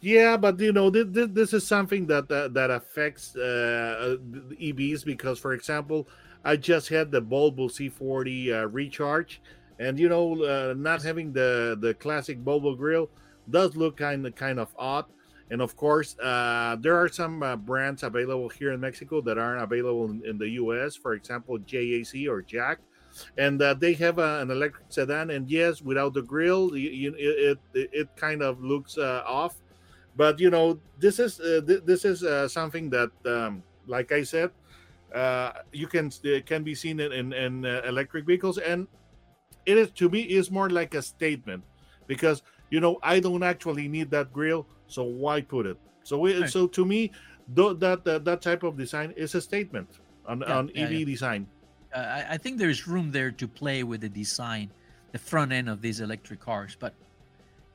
Yeah, 0.02 0.36
but 0.36 0.58
you 0.58 0.72
know 0.72 0.90
this, 0.90 1.06
this 1.30 1.52
is 1.52 1.64
something 1.64 2.08
that 2.08 2.28
that, 2.28 2.54
that 2.54 2.70
affects 2.72 3.36
uh, 3.36 4.16
EVs 4.60 5.04
because, 5.04 5.38
for 5.38 5.52
example, 5.52 6.08
I 6.44 6.56
just 6.56 6.88
had 6.88 7.12
the 7.12 7.22
Volvo 7.22 7.70
C40 7.70 8.52
uh, 8.52 8.66
recharge, 8.66 9.40
and 9.78 10.00
you 10.00 10.08
know, 10.08 10.42
uh, 10.42 10.74
not 10.76 11.04
having 11.04 11.32
the 11.32 11.78
the 11.80 11.94
classic 11.94 12.42
Volvo 12.42 12.76
grill 12.76 13.10
does 13.48 13.76
look 13.76 13.96
kind 13.96 14.26
of 14.26 14.34
kind 14.34 14.58
of 14.58 14.74
odd. 14.76 15.04
And 15.52 15.62
of 15.62 15.76
course, 15.76 16.18
uh, 16.18 16.76
there 16.80 16.96
are 16.96 17.08
some 17.08 17.42
uh, 17.44 17.54
brands 17.54 18.02
available 18.02 18.48
here 18.48 18.72
in 18.72 18.80
Mexico 18.80 19.20
that 19.20 19.38
aren't 19.38 19.62
available 19.62 20.06
in, 20.06 20.22
in, 20.24 20.38
the 20.38 20.48
US. 20.62 20.96
For 20.96 21.12
example, 21.12 21.58
JAC 21.58 22.26
or 22.26 22.42
Jack 22.42 22.80
and 23.38 23.60
uh, 23.60 23.74
they 23.74 23.92
have 23.94 24.18
a, 24.18 24.40
an 24.40 24.50
electric 24.50 24.86
sedan. 24.88 25.30
And 25.30 25.50
yes, 25.50 25.82
without 25.82 26.14
the 26.14 26.22
grill, 26.22 26.76
you, 26.76 26.90
you, 26.90 27.14
it, 27.16 27.58
it, 27.74 27.90
it 27.92 28.16
kind 28.16 28.42
of 28.42 28.62
looks 28.62 28.98
uh, 28.98 29.22
off. 29.26 29.56
But 30.16 30.38
you 30.38 30.50
know, 30.50 30.78
this 30.98 31.18
is 31.18 31.40
uh, 31.40 31.60
th- 31.66 31.82
this 31.84 32.04
is 32.04 32.22
uh, 32.22 32.48
something 32.48 32.90
that, 32.90 33.10
um, 33.24 33.62
like 33.86 34.12
I 34.12 34.22
said, 34.22 34.50
uh, 35.14 35.52
you 35.72 35.86
can 35.86 36.10
can 36.46 36.62
be 36.62 36.74
seen 36.74 37.00
in, 37.00 37.12
in, 37.12 37.32
in 37.32 37.66
uh, 37.66 37.82
electric 37.86 38.26
vehicles, 38.26 38.58
and 38.58 38.86
it 39.66 39.78
is 39.78 39.90
to 39.92 40.08
me 40.08 40.22
is 40.22 40.50
more 40.50 40.70
like 40.70 40.94
a 40.94 41.02
statement 41.02 41.64
because 42.06 42.42
you 42.70 42.80
know 42.80 42.98
I 43.02 43.20
don't 43.20 43.42
actually 43.42 43.88
need 43.88 44.10
that 44.10 44.32
grill, 44.32 44.66
so 44.86 45.02
why 45.02 45.40
put 45.40 45.66
it? 45.66 45.78
So 46.04 46.26
it, 46.26 46.40
right. 46.40 46.50
so 46.50 46.66
to 46.66 46.84
me, 46.84 47.12
th- 47.56 47.78
that, 47.78 48.04
that 48.04 48.24
that 48.24 48.42
type 48.42 48.62
of 48.62 48.76
design 48.76 49.14
is 49.16 49.34
a 49.34 49.40
statement 49.40 49.88
on, 50.26 50.40
yeah, 50.40 50.58
on 50.58 50.70
EV 50.76 50.92
yeah. 50.92 51.04
design 51.04 51.46
uh, 51.92 52.22
I 52.28 52.36
think 52.38 52.58
there's 52.58 52.86
room 52.86 53.12
there 53.12 53.30
to 53.30 53.48
play 53.48 53.82
with 53.82 54.00
the 54.00 54.08
design, 54.08 54.70
the 55.12 55.18
front 55.18 55.52
end 55.52 55.68
of 55.68 55.82
these 55.82 56.00
electric 56.00 56.40
cars. 56.40 56.76
But 56.78 56.94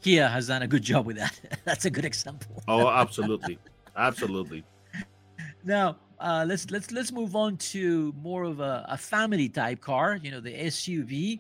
Kia 0.02 0.28
has 0.28 0.48
done 0.48 0.62
a 0.62 0.68
good 0.68 0.84
job 0.84 1.06
with 1.06 1.18
that. 1.18 1.40
That's 1.66 1.86
a 1.86 1.90
good 1.90 2.06
example. 2.06 2.64
oh, 2.68 2.88
absolutely, 3.04 3.60
absolutely. 3.96 4.64
Now 5.64 5.98
uh, 6.20 6.46
let's 6.48 6.70
let's 6.72 6.92
let's 6.92 7.12
move 7.12 7.36
on 7.36 7.58
to 7.58 8.14
more 8.22 8.44
of 8.44 8.60
a, 8.60 8.86
a 8.90 8.98
family 8.98 9.50
type 9.50 9.82
car. 9.82 10.20
You 10.22 10.32
know, 10.32 10.40
the 10.40 10.54
SUV. 10.54 11.40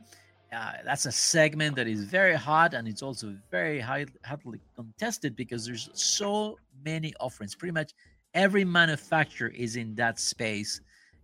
Uh, 0.53 0.71
that's 0.85 1.05
a 1.05 1.11
segment 1.11 1.75
that 1.75 1.87
is 1.87 2.05
very 2.05 2.33
hot 2.33 2.73
and 2.73 2.87
it's 2.87 3.01
also 3.01 3.35
very 3.51 3.81
high, 3.81 4.05
hotly 4.23 4.61
contested 4.77 5.35
because 5.35 5.65
there's 5.65 5.89
so 5.91 6.57
many 6.85 7.13
offerings. 7.19 7.53
Pretty 7.53 7.73
much 7.73 7.91
every 8.33 8.63
manufacturer 8.63 9.49
is 9.49 9.75
in 9.75 9.93
that 9.95 10.17
space 10.17 10.79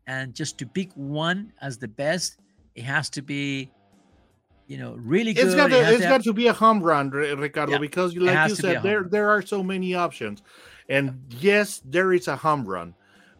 and 0.07 0.33
just 0.33 0.57
to 0.57 0.65
pick 0.65 0.91
one 0.95 1.53
as 1.61 1.77
the 1.77 1.87
best, 1.87 2.39
it 2.75 2.83
has 2.83 3.09
to 3.11 3.21
be, 3.21 3.71
you 4.67 4.77
know, 4.77 4.95
really 4.97 5.33
good. 5.33 5.45
It's 5.45 5.55
got 5.55 5.67
to, 5.67 5.77
it 5.77 5.89
it's 5.89 5.97
to 5.97 6.03
got 6.03 6.11
have... 6.11 6.23
to 6.23 6.33
be 6.33 6.47
a 6.47 6.53
home 6.53 6.81
run, 6.81 7.09
Ricardo, 7.09 7.73
yeah, 7.73 7.77
because 7.77 8.15
like 8.15 8.49
you 8.49 8.55
said, 8.55 8.83
there 8.83 9.03
there 9.03 9.29
are 9.29 9.41
so 9.41 9.63
many 9.63 9.95
options, 9.95 10.41
and 10.89 11.21
yes, 11.29 11.81
there 11.85 12.13
is 12.13 12.27
a 12.27 12.35
home 12.35 12.65
run, 12.65 12.93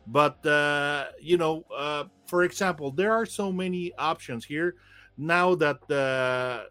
but 0.08 0.46
uh, 0.46 1.06
you 1.22 1.38
know, 1.38 1.64
uh, 1.76 2.06
for 2.28 2.44
example, 2.44 2.92
there 2.92 3.14
are 3.14 3.26
so 3.26 3.52
many 3.52 3.94
options 3.98 4.46
here 4.46 4.76
now 5.18 5.56
that 5.56 5.90
uh, 5.92 6.66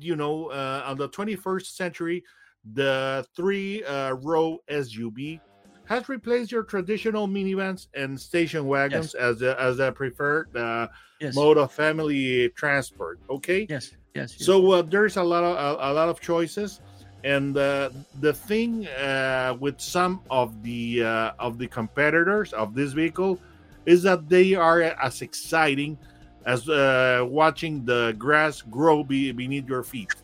you 0.00 0.16
know 0.16 0.46
uh, 0.46 0.82
on 0.86 0.96
the 0.96 1.08
21st 1.08 1.66
century, 1.66 2.24
the 2.72 3.26
three 3.34 3.84
uh, 3.84 4.12
row 4.12 4.58
SUV 4.70 5.40
has 5.86 6.08
replaced 6.08 6.50
your 6.50 6.62
traditional 6.62 7.28
minivans 7.28 7.88
and 7.94 8.18
station 8.18 8.66
wagons 8.66 9.14
yes. 9.14 9.22
as 9.22 9.42
a, 9.42 9.60
as 9.60 9.78
a 9.78 9.92
preferred 9.92 10.54
uh, 10.56 10.88
yes. 11.20 11.34
mode 11.34 11.58
of 11.58 11.72
family 11.72 12.48
transport. 12.50 13.18
Okay. 13.28 13.66
Yes. 13.68 13.92
Yes. 14.14 14.34
yes. 14.36 14.46
So 14.46 14.72
uh, 14.72 14.82
there's 14.82 15.16
a 15.16 15.22
lot 15.22 15.44
of 15.44 15.56
a, 15.56 15.90
a, 15.90 15.92
lot 15.92 16.08
of 16.08 16.20
choices, 16.20 16.80
and 17.24 17.56
uh, 17.56 17.90
the 18.20 18.32
thing 18.32 18.86
uh, 18.86 19.56
with 19.58 19.80
some 19.80 20.20
of 20.30 20.62
the 20.62 21.04
uh, 21.04 21.32
of 21.38 21.58
the 21.58 21.66
competitors 21.66 22.52
of 22.52 22.74
this 22.74 22.92
vehicle 22.92 23.38
is 23.86 24.02
that 24.04 24.28
they 24.28 24.54
are 24.54 24.82
as 24.82 25.20
exciting 25.20 25.98
as 26.46 26.68
uh, 26.68 27.24
watching 27.28 27.84
the 27.84 28.14
grass 28.18 28.62
grow 28.62 29.02
be, 29.02 29.32
beneath 29.32 29.66
your 29.66 29.82
feet. 29.82 30.14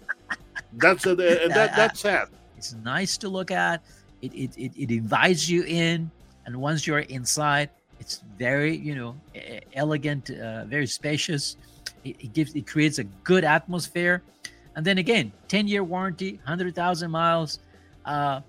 That's 0.74 1.06
a, 1.06 1.14
that, 1.14 1.48
that's 1.76 2.00
sad. 2.00 2.28
It's 2.56 2.74
nice 2.74 3.16
to 3.18 3.28
look 3.28 3.50
at 3.50 3.82
it, 4.22 4.32
it, 4.34 4.56
it, 4.56 4.72
it 4.76 4.90
invites 4.90 5.48
you 5.48 5.64
in. 5.64 6.10
And 6.46 6.56
once 6.56 6.86
you're 6.86 7.00
inside 7.00 7.70
it's 8.00 8.24
very 8.38 8.74
you 8.74 8.94
know 8.96 9.14
elegant 9.74 10.30
uh, 10.30 10.64
very 10.64 10.86
spacious. 10.86 11.56
It, 12.02 12.16
it, 12.18 12.32
gives 12.32 12.54
it 12.56 12.66
creates 12.66 12.98
a 12.98 13.04
good 13.04 13.44
atmosphere. 13.44 14.22
And 14.74 14.84
then 14.84 14.98
again 14.98 15.30
10 15.48 15.68
year 15.68 15.84
warranty 15.84 16.40
100000 16.44 17.10
miles. 17.10 17.60
Uh, 18.04 18.40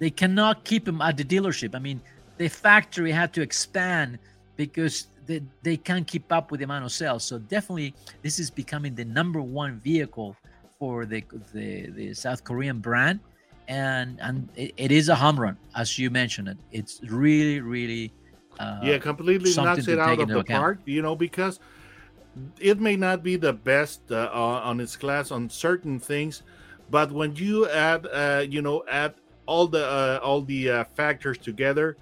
they 0.00 0.10
cannot 0.10 0.64
keep 0.64 0.84
them 0.84 1.00
at 1.00 1.16
the 1.16 1.24
dealership. 1.24 1.74
I 1.74 1.78
mean 1.78 2.00
the 2.36 2.48
factory 2.48 3.12
had 3.12 3.32
to 3.34 3.40
expand 3.40 4.18
because 4.56 5.06
they, 5.26 5.42
they 5.62 5.76
can't 5.76 6.06
keep 6.06 6.32
up 6.32 6.50
with 6.50 6.58
the 6.58 6.64
amount 6.64 6.84
of 6.84 6.92
sales. 6.92 7.24
So 7.24 7.38
definitely 7.38 7.94
this 8.22 8.38
is 8.38 8.50
becoming 8.50 8.94
the 8.94 9.04
number 9.04 9.40
one 9.40 9.78
vehicle 9.78 10.36
for 10.78 11.06
the 11.06 11.24
the, 11.54 11.90
the 11.90 12.14
south 12.14 12.44
korean 12.44 12.78
brand 12.78 13.20
and 13.68 14.18
and 14.20 14.48
it, 14.56 14.72
it 14.76 14.92
is 14.92 15.08
a 15.08 15.14
home 15.14 15.38
run 15.38 15.56
as 15.76 15.98
you 15.98 16.10
mentioned 16.10 16.48
it 16.48 16.56
it's 16.72 17.00
really 17.08 17.60
really 17.60 18.12
uh, 18.58 18.80
yeah 18.82 18.98
completely 18.98 19.54
knocks 19.54 19.86
it 19.86 19.98
out 19.98 20.18
of 20.18 20.28
the 20.28 20.40
account. 20.40 20.60
park 20.60 20.78
you 20.84 21.02
know 21.02 21.14
because 21.14 21.60
it 22.60 22.80
may 22.80 22.96
not 22.96 23.22
be 23.22 23.36
the 23.36 23.52
best 23.52 24.00
uh, 24.10 24.28
on 24.32 24.80
its 24.80 24.96
class 24.96 25.30
on 25.30 25.48
certain 25.48 26.00
things 26.00 26.42
but 26.90 27.12
when 27.12 27.36
you 27.36 27.68
add, 27.68 28.06
uh, 28.06 28.44
you 28.48 28.62
know, 28.62 28.82
add 28.90 29.14
all 29.46 29.66
the 29.66 29.84
uh, 29.84 30.20
all 30.22 30.42
the 30.42 30.70
uh, 30.70 30.84
factors 30.94 31.38
together, 31.38 31.96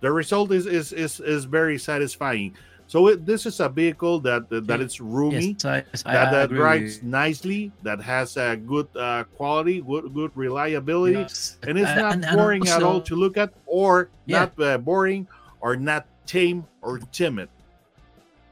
the 0.00 0.10
result 0.10 0.52
is 0.52 0.66
is 0.66 0.92
is, 0.92 1.20
is 1.20 1.44
very 1.44 1.78
satisfying. 1.78 2.56
So 2.92 3.06
it, 3.08 3.24
this 3.24 3.46
is 3.46 3.58
a 3.60 3.70
vehicle 3.70 4.20
that 4.20 4.50
that, 4.50 4.66
that 4.66 4.80
is 4.82 5.00
roomy, 5.00 5.56
Yes, 5.56 5.64
I, 5.64 5.76
I, 6.04 6.12
that, 6.12 6.30
that 6.30 6.48
drives 6.50 7.02
nicely, 7.02 7.72
that 7.82 8.02
has 8.02 8.36
a 8.36 8.54
good 8.54 8.86
uh, 8.94 9.24
quality, 9.38 9.80
good 9.80 10.12
good 10.12 10.30
reliability, 10.36 11.20
Yes. 11.24 11.56
and 11.66 11.78
it's 11.80 11.88
Uh, 11.88 11.94
not 12.04 12.12
and- 12.12 12.24
and 12.26 12.36
boring 12.36 12.68
at 12.68 12.82
all 12.82 13.00
to 13.00 13.14
look 13.16 13.38
at, 13.38 13.48
or 13.64 14.10
Yeah. 14.26 14.40
not 14.40 14.50
uh, 14.60 14.76
boring, 14.76 15.26
or 15.64 15.74
not 15.74 16.04
tame 16.26 16.66
or 16.82 16.98
timid. 17.16 17.48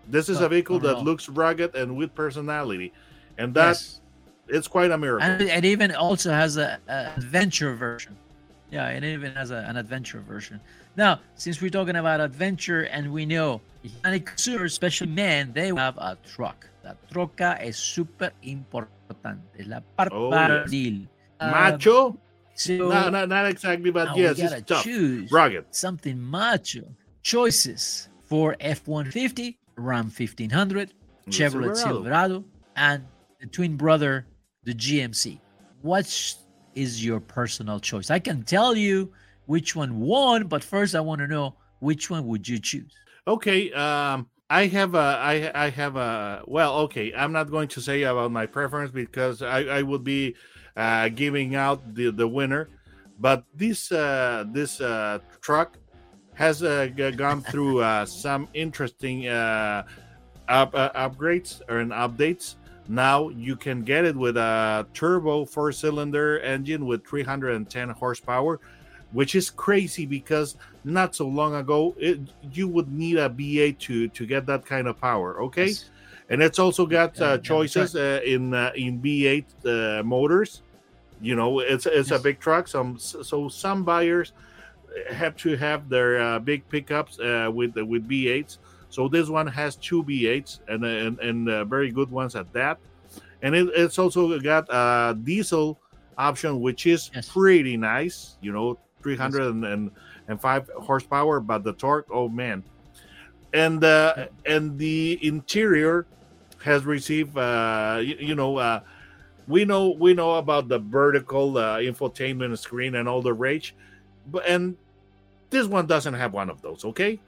This 0.09 0.30
is 0.32 0.40
a 0.40 0.49
vehicle 0.49 0.78
that 0.88 0.97
all. 0.97 1.04
looks 1.04 1.28
rugged 1.28 1.76
and 1.76 1.88
with 2.00 2.14
personality, 2.14 2.94
and 3.37 3.52
that 3.61 3.76
Yes. 3.76 4.00
it's 4.49 4.68
quite 4.76 4.90
a 4.90 4.97
miracle. 4.97 5.28
and 5.28 5.42
it 5.42 5.66
even 5.66 5.92
also 5.92 6.32
has 6.32 6.56
a, 6.56 6.80
a 6.88 7.12
adventure 7.20 7.75
version 7.76 8.16
yeah 8.73 8.88
it 8.97 9.02
even 9.04 9.32
has 9.40 9.50
a, 9.50 9.61
an 9.70 9.76
adventure 9.76 10.23
version 10.32 10.56
now 11.00 11.12
since 11.35 11.57
we're 11.62 11.71
talking 11.78 11.97
about 11.97 12.21
adventure 12.21 12.83
and 12.95 13.11
we 13.16 13.25
know 13.26 13.61
Hispanic 13.83 14.26
consumers 14.26 14.73
especially 14.73 15.09
men 15.09 15.52
they 15.52 15.69
have 15.85 15.97
a 15.99 16.12
truck 16.35 16.59
la 16.85 16.92
troca 17.11 17.50
es 17.61 17.76
súper 17.76 18.30
importante 18.42 19.66
la 19.66 19.80
parte 19.97 20.14
Oh, 20.14 20.30
para 20.30 20.61
yes. 20.62 20.71
deal. 20.71 20.99
Uh, 21.40 21.50
Macho? 21.50 22.19
so 22.54 22.73
no, 22.76 23.09
no, 23.11 23.25
not 23.26 23.47
exactly, 23.47 23.90
but 23.90 24.14
yes, 24.16 24.37
we 24.37 24.42
gotta 24.45 24.57
it's 24.59 24.66
tough, 24.69 24.85
choose 24.85 25.33
rugged. 25.33 25.64
something 25.71 26.19
macho 26.21 26.85
choices 27.23 28.09
for 28.25 28.57
f-150 28.61 29.57
ram 29.76 30.07
1500 30.11 30.92
The 31.25 31.30
Chevrolet 31.30 31.76
Silverado. 31.76 31.76
Silverado. 31.76 32.45
and 32.76 33.04
the 33.40 33.47
twin 33.47 33.76
brother, 33.76 34.26
the 34.64 34.75
GMC. 34.75 35.38
What 35.83 36.07
is 36.75 37.02
your 37.04 37.21
personal 37.21 37.80
choice? 37.80 38.11
I 38.11 38.19
can 38.19 38.42
tell 38.42 38.76
you 38.76 39.11
which 39.50 39.75
one 39.75 39.99
won, 39.99 40.47
but 40.47 40.62
first 40.62 40.95
I 40.95 41.00
want 41.00 41.21
to 41.23 41.26
know 41.26 41.57
which 41.80 42.09
one 42.09 42.25
would 42.28 42.47
you 42.47 42.61
choose? 42.61 42.95
Okay, 43.26 43.73
um, 43.73 44.28
I 44.49 44.66
have 44.66 44.95
a, 44.95 45.19
I, 45.21 45.50
I 45.64 45.71
have 45.71 45.97
a. 45.97 46.45
Well, 46.47 46.78
okay, 46.87 47.12
I'm 47.12 47.33
not 47.33 47.50
going 47.50 47.66
to 47.75 47.80
say 47.80 48.04
about 48.04 48.30
my 48.30 48.47
preference 48.47 48.92
because 48.92 49.42
I, 49.42 49.62
I 49.78 49.83
would 49.83 50.04
be 50.04 50.37
uh, 50.76 51.09
giving 51.09 51.57
out 51.57 51.97
the 51.97 52.12
the 52.12 52.28
winner. 52.28 52.69
But 53.19 53.42
this 53.52 53.90
uh, 53.90 54.45
this 54.52 54.80
uh, 54.80 55.19
truck 55.40 55.76
has 56.35 56.62
uh, 56.62 56.87
gone 57.16 57.42
through 57.50 57.80
uh, 57.80 58.07
some 58.07 58.47
interesting 58.54 59.26
uh, 59.26 59.83
up, 60.47 60.73
uh, 60.76 60.92
upgrades 60.92 61.61
or 61.69 61.78
an 61.78 61.90
updates. 61.90 62.54
Now 62.87 63.30
you 63.30 63.57
can 63.57 63.83
get 63.83 64.04
it 64.04 64.14
with 64.14 64.37
a 64.37 64.87
turbo 64.95 65.45
four 65.45 65.73
cylinder 65.73 66.38
engine 66.38 66.87
with 66.87 67.04
310 67.04 67.90
horsepower, 67.90 68.61
which 69.12 69.35
is 69.35 69.50
crazy 69.50 70.07
because 70.07 70.57
not 70.85 71.14
so 71.14 71.26
long 71.26 71.55
ago 71.55 71.95
it, 71.99 72.21
you 72.52 72.69
would 72.69 72.90
need 72.93 73.17
a 73.19 73.29
V8 73.29 73.79
to 73.79 74.09
to 74.09 74.26
get 74.26 74.47
that 74.47 74.64
kind 74.64 74.87
of 74.88 74.99
power. 75.00 75.43
Okay, 75.43 75.69
Yes. 75.69 75.90
and 76.29 76.43
it's 76.43 76.59
also 76.59 76.87
got 76.87 77.21
uh, 77.21 77.38
choices 77.38 77.95
uh, 77.97 78.21
in 78.25 78.55
uh, 78.55 78.71
in 78.76 79.00
V8 79.00 79.45
uh, 80.00 80.02
motors. 80.05 80.62
You 81.21 81.37
know, 81.37 81.61
it's 81.61 81.87
it's 81.87 82.11
a 82.12 82.19
big 82.19 82.40
truck. 82.40 82.67
Some 82.69 82.99
so 82.99 83.49
some 83.49 83.85
buyers 83.85 84.33
have 85.11 85.37
to 85.37 85.57
have 85.57 85.88
their 85.88 86.21
uh, 86.21 86.38
big 86.38 86.67
pickups 86.69 87.19
uh, 87.21 87.50
with 87.52 87.76
with 87.76 88.09
V8s. 88.09 88.59
So 88.88 89.07
this 89.09 89.29
one 89.29 89.47
has 89.47 89.76
two 89.76 90.02
V8s 90.02 90.61
and 90.69 90.85
and, 90.85 91.19
and 91.21 91.49
uh, 91.49 91.64
very 91.64 91.90
good 91.90 92.11
ones 92.11 92.35
at 92.37 92.52
that. 92.55 92.79
And 93.43 93.55
it, 93.55 93.69
it's 93.75 93.99
also 93.99 94.38
got 94.40 94.67
a 94.71 95.14
diesel 95.14 95.79
option, 96.19 96.61
which 96.61 96.87
is 96.87 97.11
Yes. 97.14 97.29
pretty 97.29 97.76
nice. 97.76 98.37
You 98.43 98.52
know, 98.52 98.79
305 99.02 100.71
horsepower, 100.78 101.41
but 101.41 101.65
the 101.65 101.73
torque, 101.73 102.06
oh 102.10 102.28
man. 102.28 102.65
And 103.52 103.82
uh, 103.82 104.26
and 104.47 104.78
the 104.78 105.19
interior 105.26 106.06
has 106.63 106.84
received, 106.84 107.36
uh, 107.36 108.00
you, 108.00 108.17
you 108.21 108.34
know, 108.34 108.58
uh, 108.58 108.80
we 109.49 109.65
know 109.65 109.91
we 109.91 110.15
know 110.15 110.36
about 110.36 110.69
the 110.69 110.78
vertical 110.78 111.58
uh, 111.58 111.78
infotainment 111.78 112.56
screen 112.58 112.95
and 112.95 113.08
all 113.08 113.23
the 113.23 113.32
rage, 113.32 113.75
but 114.28 114.47
and 114.47 114.76
this 115.50 115.67
one 115.67 115.86
doesn't 115.86 116.15
have 116.15 116.32
one 116.32 116.49
of 116.49 116.63
those. 116.63 116.84
Okay, 116.84 117.19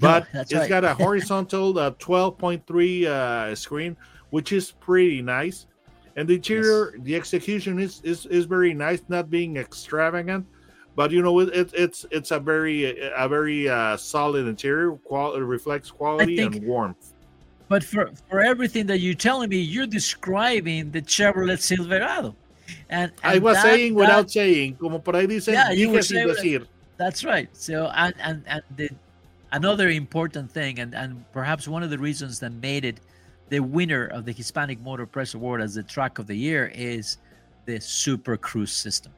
but 0.00 0.26
that's 0.32 0.50
it's 0.50 0.60
right. 0.60 0.68
got 0.68 0.84
a 0.84 0.94
horizontal 1.02 1.78
uh, 1.78 1.90
12.3 1.92 3.04
uh, 3.04 3.54
screen, 3.54 3.96
which 4.30 4.52
is 4.52 4.72
pretty 4.72 5.22
nice. 5.22 5.66
And 6.16 6.26
the 6.26 6.36
interior, 6.36 6.94
the 7.00 7.14
execution 7.14 7.78
is, 7.78 8.00
is 8.02 8.24
is 8.26 8.46
very 8.46 8.72
nice, 8.72 9.02
not 9.08 9.30
being 9.30 9.58
extravagant, 9.58 10.46
but 10.96 11.10
you 11.12 11.22
know 11.22 11.38
it, 11.40 11.50
it 11.54 11.70
it's 11.74 12.06
it's 12.10 12.30
a 12.32 12.40
very 12.40 12.98
a 13.14 13.28
very 13.28 13.68
uh, 13.68 13.96
solid 13.96 14.46
interior. 14.48 14.92
Quality 15.04 15.42
reflects 15.42 15.90
quality 15.90 16.36
think- 16.36 16.56
and 16.56 16.66
warmth. 16.66 17.12
But 17.68 17.82
for, 17.82 18.10
for 18.30 18.40
everything 18.40 18.86
that 18.86 18.98
you're 19.00 19.14
telling 19.14 19.48
me, 19.48 19.56
you're 19.58 19.88
describing 19.88 20.92
the 20.92 21.02
Chevrolet 21.02 21.58
Silverado. 21.58 22.36
And, 22.90 23.10
I 23.24 23.38
was 23.40 23.56
that- 23.56 23.62
saying 23.64 23.94
that- 23.94 24.00
without 24.00 24.30
saying, 24.30 24.76
como 24.76 25.00
por 25.00 25.14
ahí 25.14 25.26
dicen, 25.26 25.54
Yeah, 25.54 25.72
you 25.72 25.90
were 25.90 26.02
saying- 26.02 26.28
decir. 26.28 26.66
That's 26.96 27.24
right. 27.24 27.48
So 27.52 27.90
and 27.94 28.14
and 28.20 28.42
and 28.46 28.62
the 28.76 28.88
another 29.52 29.90
important 29.90 30.50
thing, 30.50 30.78
and 30.78 30.94
and 30.94 31.24
perhaps 31.32 31.68
one 31.68 31.82
of 31.82 31.90
the 31.90 31.98
reasons 31.98 32.38
that 32.40 32.52
made 32.52 32.84
it 32.84 33.00
the 33.48 33.60
winner 33.60 34.06
of 34.06 34.24
the 34.24 34.32
Hispanic 34.32 34.80
Motor 34.80 35.04
Press 35.06 35.34
Award 35.34 35.60
as 35.60 35.74
the 35.74 35.82
truck 35.82 36.18
of 36.18 36.26
the 36.26 36.34
year 36.34 36.72
is 36.74 37.18
the 37.66 37.80
Super 37.80 38.36
Cruise 38.36 38.72
system. 38.72 39.12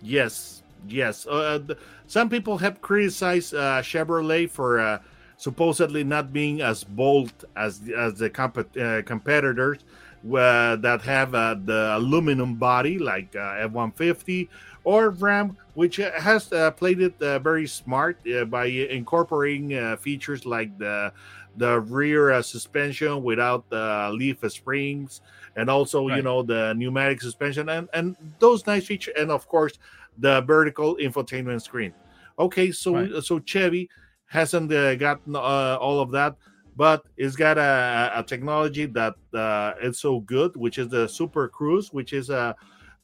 Yes, 0.00 0.62
yes. 0.86 1.26
Uh, 1.26 1.60
some 2.06 2.28
people 2.28 2.58
have 2.58 2.80
criticized 2.80 3.54
uh, 3.54 3.82
Chevrolet 3.82 4.48
for 4.50 4.78
uh, 4.78 4.98
supposedly 5.36 6.04
not 6.04 6.32
being 6.32 6.60
as 6.60 6.84
bold 6.84 7.32
as 7.56 7.80
as 7.96 8.14
the 8.14 8.28
comp- 8.30 8.76
uh, 8.76 9.02
competitors 9.02 9.78
uh, 10.24 10.76
that 10.76 11.00
have 11.02 11.34
uh, 11.34 11.54
the 11.64 11.96
aluminum 11.96 12.56
body 12.56 12.98
like 12.98 13.34
uh, 13.36 13.56
F-150 13.58 14.48
or 14.84 15.10
Ram, 15.10 15.56
which 15.74 16.00
uh, 16.00 16.10
has 16.12 16.52
uh, 16.52 16.70
played 16.72 17.00
it 17.00 17.20
uh, 17.22 17.38
very 17.38 17.66
smart 17.66 18.18
uh, 18.26 18.44
by 18.44 18.66
incorporating 18.66 19.74
uh, 19.74 19.96
features 19.96 20.44
like 20.46 20.76
the 20.78 21.12
the 21.56 21.80
rear 21.80 22.30
uh, 22.30 22.42
suspension 22.42 23.22
without 23.22 23.68
the 23.68 24.10
leaf 24.12 24.38
springs 24.48 25.20
and 25.56 25.68
also 25.68 26.06
you 26.06 26.22
know 26.22 26.42
the 26.42 26.72
pneumatic 26.76 27.20
suspension 27.20 27.68
and 27.68 27.88
and 27.92 28.16
those 28.38 28.64
nice 28.66 28.86
features 28.86 29.14
and 29.18 29.30
of 29.30 29.48
course 29.48 29.78
the 30.18 30.40
vertical 30.42 30.96
infotainment 30.96 31.62
screen 31.62 31.92
okay 32.38 32.70
so 32.72 32.94
Right. 32.94 33.22
so 33.22 33.38
chevy 33.40 33.88
hasn't 34.26 34.72
uh, 34.72 34.94
gotten 34.96 35.34
uh, 35.36 35.76
all 35.80 36.00
of 36.00 36.10
that 36.12 36.34
but 36.76 37.02
it's 37.16 37.34
got 37.36 37.58
a, 37.58 38.12
a 38.14 38.22
technology 38.22 38.86
that 38.86 39.14
uh, 39.34 39.72
is 39.82 39.98
so 39.98 40.20
good 40.20 40.56
which 40.56 40.78
is 40.78 40.88
the 40.88 41.08
super 41.08 41.48
cruise 41.48 41.92
which 41.92 42.12
is 42.12 42.30
a 42.30 42.54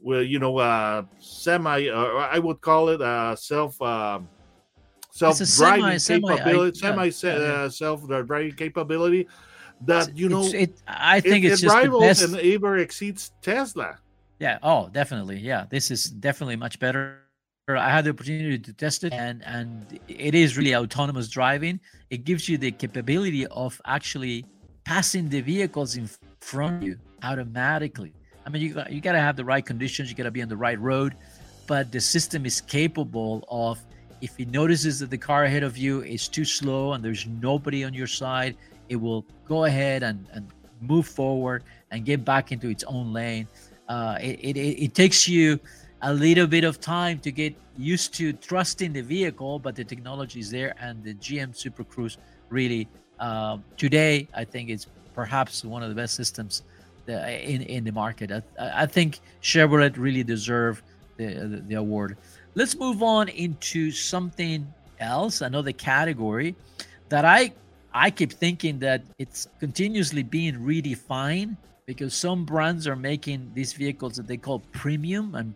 well 0.00 0.22
you 0.22 0.38
know 0.38 0.58
uh 0.58 1.02
semi 1.18 1.88
uh, 1.88 2.28
i 2.36 2.38
would 2.38 2.60
call 2.60 2.88
it 2.90 3.00
a 3.00 3.36
self 3.38 3.80
um 3.82 4.28
self-driving 5.10 5.98
semi- 5.98 5.98
semi- 5.98 6.28
I- 6.28 6.36
capability 6.36 6.78
semi 6.78 7.06
yeah, 7.22 7.38
uh, 7.64 7.68
self-driving 7.70 8.52
capability 8.52 9.26
that 9.86 10.16
you 10.16 10.28
know 10.28 10.44
It's- 10.44 10.62
it, 10.62 10.82
I 10.86 11.18
it, 11.18 11.22
think 11.24 11.44
it's 11.44 11.60
it 11.62 11.66
just 11.66 11.74
the 11.74 11.80
rivals 11.82 12.02
best. 12.02 12.22
and 12.24 12.40
even 12.40 12.78
exceeds 12.80 13.32
tesla 13.40 13.98
Yeah. 14.38 14.58
Oh, 14.62 14.88
definitely. 14.92 15.38
Yeah. 15.38 15.66
This 15.68 15.90
is 15.90 16.10
definitely 16.10 16.56
much 16.56 16.78
better. 16.78 17.20
I 17.68 17.88
had 17.88 18.04
the 18.04 18.10
opportunity 18.10 18.58
to 18.58 18.72
test 18.74 19.04
it, 19.04 19.14
and 19.14 19.42
and 19.46 19.98
it 20.06 20.34
is 20.34 20.58
really 20.58 20.76
autonomous 20.76 21.28
driving. 21.28 21.80
It 22.10 22.24
gives 22.24 22.46
you 22.46 22.58
the 22.58 22.70
capability 22.70 23.46
of 23.46 23.80
actually 23.86 24.44
passing 24.84 25.30
the 25.30 25.40
vehicles 25.40 25.96
in 25.96 26.10
front 26.40 26.76
of 26.76 26.82
you 26.82 26.98
automatically. 27.22 28.12
I 28.46 28.50
mean, 28.50 28.60
you 28.60 28.74
got, 28.74 28.92
you 28.92 29.00
got 29.00 29.12
to 29.12 29.20
have 29.20 29.36
the 29.36 29.46
right 29.46 29.64
conditions. 29.64 30.10
You 30.10 30.14
got 30.14 30.24
to 30.24 30.30
be 30.30 30.42
on 30.42 30.48
the 30.48 30.56
right 30.58 30.78
road, 30.78 31.14
but 31.66 31.90
the 31.90 32.00
system 32.00 32.44
is 32.44 32.60
capable 32.60 33.44
of 33.48 33.82
if 34.20 34.38
it 34.38 34.48
notices 34.48 34.98
that 35.00 35.10
the 35.10 35.18
car 35.18 35.44
ahead 35.44 35.62
of 35.62 35.78
you 35.78 36.02
is 36.02 36.28
too 36.28 36.44
slow 36.44 36.92
and 36.92 37.02
there's 37.02 37.26
nobody 37.26 37.84
on 37.84 37.94
your 37.94 38.06
side, 38.06 38.56
it 38.90 38.96
will 38.96 39.24
go 39.48 39.64
ahead 39.64 40.02
and, 40.02 40.26
and 40.32 40.48
move 40.80 41.06
forward 41.06 41.64
and 41.90 42.04
get 42.04 42.24
back 42.24 42.52
into 42.52 42.68
its 42.68 42.84
own 42.84 43.12
lane. 43.12 43.48
Uh, 43.88 44.18
it, 44.20 44.56
it, 44.56 44.58
it 44.58 44.94
takes 44.94 45.28
you 45.28 45.58
a 46.02 46.12
little 46.12 46.46
bit 46.46 46.64
of 46.64 46.80
time 46.80 47.18
to 47.20 47.30
get 47.30 47.54
used 47.76 48.14
to 48.14 48.32
trusting 48.32 48.92
the 48.92 49.00
vehicle, 49.00 49.58
but 49.58 49.74
the 49.74 49.84
technology 49.84 50.40
is 50.40 50.50
there, 50.50 50.74
and 50.80 51.02
the 51.02 51.14
GM 51.14 51.56
Super 51.56 51.84
Cruise 51.84 52.18
really 52.50 52.88
um, 53.20 53.64
today 53.76 54.28
I 54.34 54.44
think 54.44 54.70
it's 54.70 54.86
perhaps 55.14 55.64
one 55.64 55.82
of 55.82 55.88
the 55.88 55.94
best 55.94 56.14
systems 56.14 56.62
in 57.06 57.62
in 57.62 57.84
the 57.84 57.92
market. 57.92 58.32
I, 58.32 58.42
I 58.58 58.86
think 58.86 59.20
Chevrolet 59.42 59.96
really 59.96 60.24
deserve 60.24 60.82
the, 61.16 61.26
the 61.34 61.56
the 61.68 61.74
award. 61.74 62.16
Let's 62.54 62.76
move 62.76 63.02
on 63.02 63.28
into 63.28 63.90
something 63.90 64.66
else, 65.00 65.40
another 65.40 65.72
category 65.72 66.54
that 67.08 67.24
I 67.24 67.52
I 67.94 68.10
keep 68.10 68.32
thinking 68.32 68.80
that 68.80 69.02
it's 69.18 69.46
continuously 69.60 70.24
being 70.24 70.56
redefined 70.56 71.56
because 71.86 72.12
some 72.12 72.44
brands 72.44 72.88
are 72.88 72.96
making 72.96 73.52
these 73.54 73.72
vehicles 73.72 74.16
that 74.16 74.26
they 74.26 74.36
call 74.36 74.58
premium 74.72 75.36
and 75.36 75.54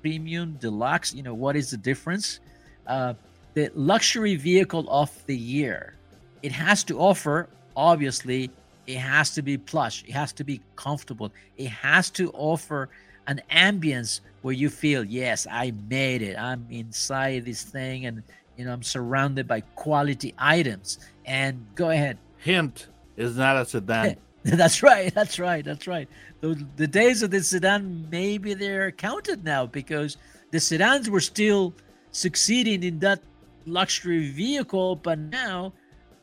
premium 0.00 0.56
deluxe. 0.60 1.12
You 1.12 1.24
know, 1.24 1.34
what 1.34 1.56
is 1.56 1.70
the 1.70 1.76
difference? 1.76 2.38
Uh, 2.86 3.14
the 3.54 3.70
luxury 3.74 4.36
vehicle 4.36 4.88
of 4.88 5.10
the 5.26 5.36
year, 5.36 5.94
it 6.42 6.52
has 6.52 6.84
to 6.84 6.98
offer, 7.00 7.48
obviously, 7.76 8.50
it 8.86 8.98
has 8.98 9.30
to 9.34 9.42
be 9.42 9.56
plush, 9.56 10.04
it 10.06 10.12
has 10.12 10.32
to 10.34 10.44
be 10.44 10.60
comfortable, 10.76 11.32
it 11.56 11.68
has 11.68 12.10
to 12.10 12.30
offer 12.32 12.88
an 13.26 13.40
ambience 13.50 14.20
where 14.42 14.54
you 14.54 14.68
feel, 14.68 15.02
yes, 15.02 15.46
I 15.50 15.72
made 15.88 16.22
it. 16.22 16.36
I'm 16.38 16.66
inside 16.70 17.46
this 17.46 17.62
thing 17.62 18.06
and 18.06 18.22
you 18.56 18.64
know 18.64 18.72
I'm 18.72 18.82
surrounded 18.82 19.46
by 19.48 19.60
quality 19.60 20.34
items. 20.38 20.98
And 21.24 21.66
go 21.74 21.90
ahead. 21.90 22.18
Hint 22.38 22.88
is 23.16 23.36
not 23.36 23.56
a 23.56 23.64
sedan. 23.64 24.16
that's 24.44 24.82
right. 24.82 25.14
That's 25.14 25.38
right. 25.38 25.64
That's 25.64 25.86
right. 25.86 26.08
The, 26.40 26.66
the 26.76 26.86
days 26.86 27.22
of 27.22 27.30
the 27.30 27.42
sedan, 27.42 28.06
maybe 28.10 28.52
they're 28.52 28.92
counted 28.92 29.42
now 29.42 29.64
because 29.66 30.18
the 30.50 30.60
sedans 30.60 31.08
were 31.08 31.20
still 31.20 31.72
succeeding 32.10 32.82
in 32.82 32.98
that 32.98 33.20
luxury 33.66 34.30
vehicle, 34.30 34.96
but 34.96 35.18
now 35.18 35.72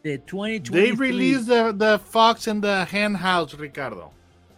the 0.03 0.17
2020 0.19 0.69
they 0.69 0.91
released 0.91 1.47
the, 1.47 1.71
the 1.71 1.99
Fox 1.99 2.47
in 2.47 2.61
the 2.61 2.85
hen 2.85 3.13
house, 3.13 3.53
Ricardo. 3.53 4.11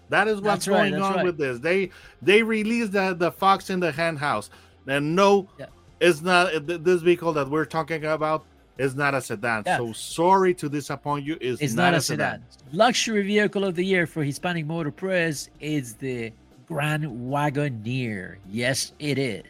That 0.10 0.28
is 0.28 0.42
what's 0.42 0.68
going 0.68 0.96
on 0.96 1.16
right. 1.16 1.26
with 1.26 1.38
this. 1.38 1.60
They 1.60 1.90
they 2.22 2.44
released 2.44 2.92
the, 2.92 3.16
the 3.16 3.32
Fox 3.32 3.70
in 3.70 3.80
the 3.80 3.92
hen 3.92 4.16
house, 4.16 4.50
and 4.86 5.16
no, 5.16 5.50
yeah. 5.58 5.68
It's 6.00 6.22
not 6.22 6.68
this 6.68 7.02
vehicle 7.02 7.34
that 7.34 7.50
we're 7.50 7.66
talking 7.66 8.06
about 8.06 8.46
is 8.78 8.96
not 8.96 9.14
a 9.14 9.22
sedan. 9.22 9.64
Yeah. 9.66 9.78
So 9.78 9.94
sorry 9.94 10.54
to 10.56 10.70
disappoint 10.70 11.26
you. 11.26 11.38
It's, 11.40 11.62
it's 11.62 11.74
not, 11.74 11.92
not, 11.92 11.96
a 11.96 12.02
sedan. 12.02 12.44
sedan. 12.50 12.78
Luxury 12.78 13.24
vehicle 13.24 13.64
of 13.64 13.76
the 13.76 13.86
year 13.86 14.08
for 14.08 14.24
Hispanic 14.24 14.66
Motor 14.66 14.92
Press 14.92 15.50
is 15.60 15.94
the 15.96 16.32
Grand 16.68 17.04
Wagoneer. 17.04 18.38
Yes, 18.50 18.94
it 19.00 19.18
is. 19.18 19.44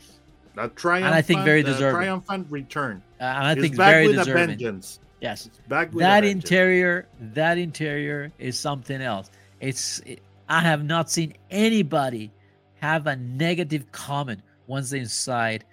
A 0.58 0.68
triumphant, 0.68 1.08
and 1.08 1.16
I 1.16 1.22
think 1.22 1.44
very 1.44 1.64
deserving. 1.64 1.96
triumphant 1.96 2.48
return. 2.52 3.02
Uh, 3.20 3.24
and 3.24 3.48
I 3.48 3.56
think 3.56 3.76
very 3.76 4.14
deserving. 4.14 4.60
Yes, 5.20 5.46
it's 5.46 5.58
back 5.70 5.92
that 5.94 6.26
interior. 6.26 7.08
That 7.20 7.58
interior 7.58 8.32
is 8.38 8.60
something 8.60 9.02
else. 9.02 9.32
It's. 9.62 10.00
It, 10.02 10.22
I 10.50 10.60
have 10.60 10.84
not 10.84 11.10
seen 11.10 11.34
anybody 11.50 12.30
have 12.82 13.08
a 13.08 13.16
negative 13.16 13.90
comment 13.94 14.42
once 14.68 14.90
they're 14.90 15.00
inside 15.00 15.64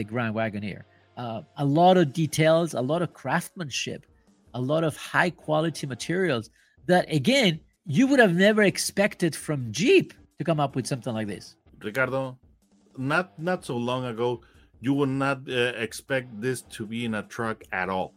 the 0.00 0.04
Grand 0.04 0.34
Wagoneer. 0.34 0.82
Uh, 1.16 1.42
a 1.58 1.64
lot 1.64 1.98
of 1.98 2.12
details, 2.12 2.72
a 2.72 2.80
lot 2.80 3.02
of 3.02 3.12
craftsmanship, 3.12 4.06
a 4.54 4.60
lot 4.60 4.82
of 4.82 4.96
high 4.96 5.28
quality 5.30 5.86
materials 5.86 6.48
that, 6.86 7.04
again, 7.12 7.60
you 7.84 8.06
would 8.06 8.18
have 8.18 8.34
never 8.34 8.62
expected 8.62 9.36
from 9.36 9.70
Jeep 9.70 10.14
to 10.38 10.44
come 10.44 10.58
up 10.58 10.74
with 10.74 10.86
something 10.86 11.12
like 11.12 11.26
this. 11.26 11.56
Ricardo, 11.82 12.38
not 12.96 13.38
not 13.38 13.64
so 13.64 13.76
long 13.76 14.06
ago, 14.06 14.40
you 14.80 14.94
would 14.94 15.10
not 15.10 15.38
uh, 15.48 15.72
expect 15.86 16.28
this 16.40 16.62
to 16.76 16.86
be 16.86 17.04
in 17.04 17.14
a 17.14 17.22
truck 17.22 17.62
at 17.72 17.88
all. 17.88 18.14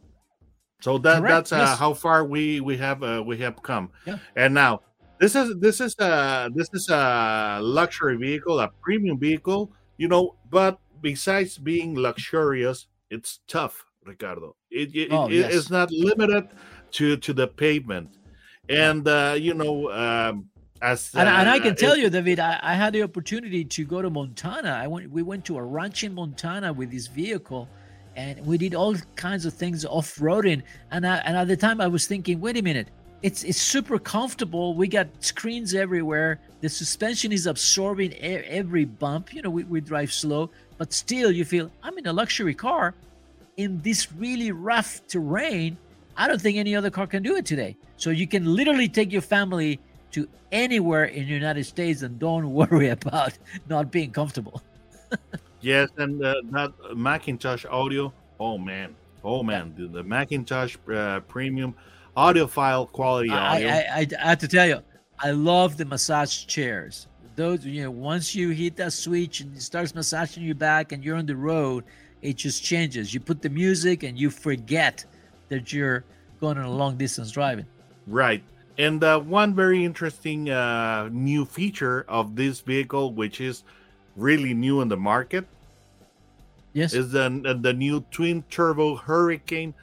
So 0.80 0.98
that 1.00 1.20
Correct. 1.20 1.50
that's 1.50 1.52
uh, 1.52 1.66
yes. 1.68 1.80
how 1.80 1.94
far 1.94 2.24
we 2.24 2.62
we 2.62 2.78
have 2.78 3.04
uh, 3.04 3.24
we 3.26 3.38
have 3.40 3.62
come. 3.62 3.90
Yeah. 4.06 4.20
And 4.36 4.54
now 4.54 4.82
this 5.20 5.36
is 5.36 5.56
this 5.60 5.82
is 5.82 5.96
a 6.00 6.50
this 6.56 6.70
is 6.74 6.88
a 6.90 7.60
luxury 7.62 8.18
vehicle, 8.18 8.60
a 8.60 8.70
premium 8.82 9.20
vehicle, 9.20 9.72
you 9.98 10.08
know. 10.08 10.36
But 10.50 10.80
besides 11.04 11.60
being 11.60 11.94
luxurious, 11.96 12.88
it's 13.12 13.42
tough, 13.48 13.86
Ricardo. 14.04 14.56
It, 14.72 14.96
it, 14.96 15.10
oh, 15.12 15.28
it 15.28 15.34
yes. 15.34 15.54
it's 15.54 15.70
not 15.70 15.92
limited 15.92 16.48
to 16.92 17.18
to 17.18 17.34
the 17.34 17.48
pavement, 17.48 18.10
and 18.68 19.08
uh, 19.08 19.36
you 19.38 19.54
know. 19.54 19.92
Um, 19.92 20.50
as, 20.82 21.16
uh, 21.16 21.20
and, 21.20 21.30
and, 21.30 21.50
I 21.50 21.60
can 21.60 21.78
tell 21.78 21.96
you, 21.96 22.10
David, 22.10 22.42
I, 22.42 22.60
I, 22.62 22.74
had 22.74 22.92
the 22.92 23.04
opportunity 23.04 23.64
to 23.64 23.86
go 23.86 24.02
to 24.02 24.10
Montana. 24.10 24.72
I 24.84 24.88
went. 24.88 25.10
We 25.10 25.22
went 25.22 25.46
to 25.46 25.58
a 25.58 25.64
ranch 25.64 26.04
in 26.04 26.14
Montana 26.14 26.74
with 26.74 26.92
this 26.92 27.08
vehicle, 27.08 27.70
and 28.18 28.46
we 28.46 28.58
did 28.58 28.76
all 28.76 28.94
kinds 29.16 29.46
of 29.46 29.54
things 29.54 29.86
off 29.86 30.16
roading. 30.16 30.62
And 30.92 31.08
I, 31.08 31.18
and 31.20 31.38
at 31.38 31.48
the 31.48 31.56
time, 31.56 31.80
I 31.80 31.88
was 31.88 32.06
thinking, 32.06 32.42
wait 32.42 32.58
a 32.58 32.62
minute, 32.62 32.90
it's 33.24 33.46
it's 33.46 33.62
super 33.62 33.98
comfortable. 33.98 34.76
We 34.76 34.90
got 34.90 35.08
screens 35.24 35.74
everywhere. 35.74 36.42
The 36.60 36.68
suspension 36.68 37.32
is 37.32 37.48
absorbing 37.48 38.14
every 38.16 38.84
bump. 38.84 39.34
You 39.34 39.42
know, 39.42 39.50
we, 39.50 39.64
we 39.64 39.80
drive 39.80 40.12
slow, 40.12 40.52
but 40.84 40.92
still 40.92 41.32
you 41.32 41.46
feel 41.46 41.72
I'm 41.82 41.98
in 41.98 42.08
a 42.08 42.12
luxury 42.12 42.54
car 42.54 42.94
in 43.56 43.80
this 43.84 44.12
really 44.12 44.52
rough 44.52 45.00
terrain. 45.08 45.78
I 46.18 46.28
don't 46.28 46.42
think 46.42 46.58
any 46.58 46.76
other 46.76 46.90
car 46.90 47.08
can 47.08 47.24
do 47.24 47.38
it 47.38 47.46
today. 47.46 47.78
So 47.96 48.10
you 48.10 48.28
can 48.28 48.44
literally 48.54 48.90
take 48.90 49.10
your 49.10 49.22
family 49.22 49.80
to 50.12 50.28
anywhere 50.52 51.06
in 51.06 51.26
the 51.26 51.32
United 51.32 51.64
States 51.64 52.02
and 52.02 52.20
don't 52.20 52.52
worry 52.60 52.90
about 52.90 53.32
not 53.70 53.92
being 53.92 54.12
comfortable. 54.12 54.62
yes, 55.62 55.88
and 55.96 56.22
uh, 56.22 56.36
that 56.52 56.78
McIntosh 56.92 57.64
audio. 57.72 58.12
Oh 58.38 58.58
man, 58.58 58.94
oh 59.24 59.42
man, 59.42 59.74
the, 59.78 59.88
the 59.88 60.04
McIntosh 60.04 60.76
uh, 60.94 61.22
premium 61.22 61.76
audiophile 62.18 62.92
quality 62.92 63.30
audio. 63.30 63.70
I, 63.70 63.72
I, 63.72 64.08
I, 64.22 64.28
have 64.32 64.40
to 64.40 64.50
tell 64.50 64.68
you, 64.68 64.82
I 65.18 65.32
love 65.32 65.78
the 65.78 65.86
massage 65.86 66.46
chairs. 66.46 67.08
Those, 67.36 67.66
you 67.66 67.84
know, 67.84 67.92
once 67.92 68.36
you 68.36 68.50
hit 68.50 68.76
that 68.76 68.94
switch 68.94 69.42
and 69.42 69.56
it 69.56 69.62
starts 69.62 69.96
massaging 69.96 70.44
your 70.44 70.56
back 70.56 70.92
and 70.92 71.04
you're 71.04 71.18
on 71.18 71.26
the 71.26 71.36
road, 71.36 71.84
it 72.22 72.38
just 72.38 72.64
changes. 72.64 73.14
You 73.14 73.20
put 73.20 73.42
the 73.42 73.50
music 73.50 74.04
and 74.04 74.18
you 74.18 74.30
forget 74.30 75.04
that 75.50 75.74
you're 75.74 76.04
going 76.40 76.58
on 76.58 76.66
a 76.66 76.72
long 76.72 76.98
distance 76.98 77.32
driving. 77.32 77.66
Right. 78.08 78.44
And 78.78 79.04
uh, 79.04 79.20
one 79.20 79.54
very 79.54 79.86
interesting 79.86 80.50
uh, 80.50 81.10
new 81.12 81.46
feature 81.46 82.06
of 82.08 82.36
this 82.36 82.60
vehicle, 82.60 83.14
which 83.14 83.40
is 83.40 83.64
really 84.16 84.54
new 84.54 84.82
in 84.82 84.88
the 84.88 84.98
market, 84.98 85.46
yes, 86.74 86.94
is 86.94 87.12
the 87.12 87.58
the 87.62 87.74
new 87.74 88.02
twin 88.10 88.44
turbo 88.50 88.96
Hurricane 88.96 89.74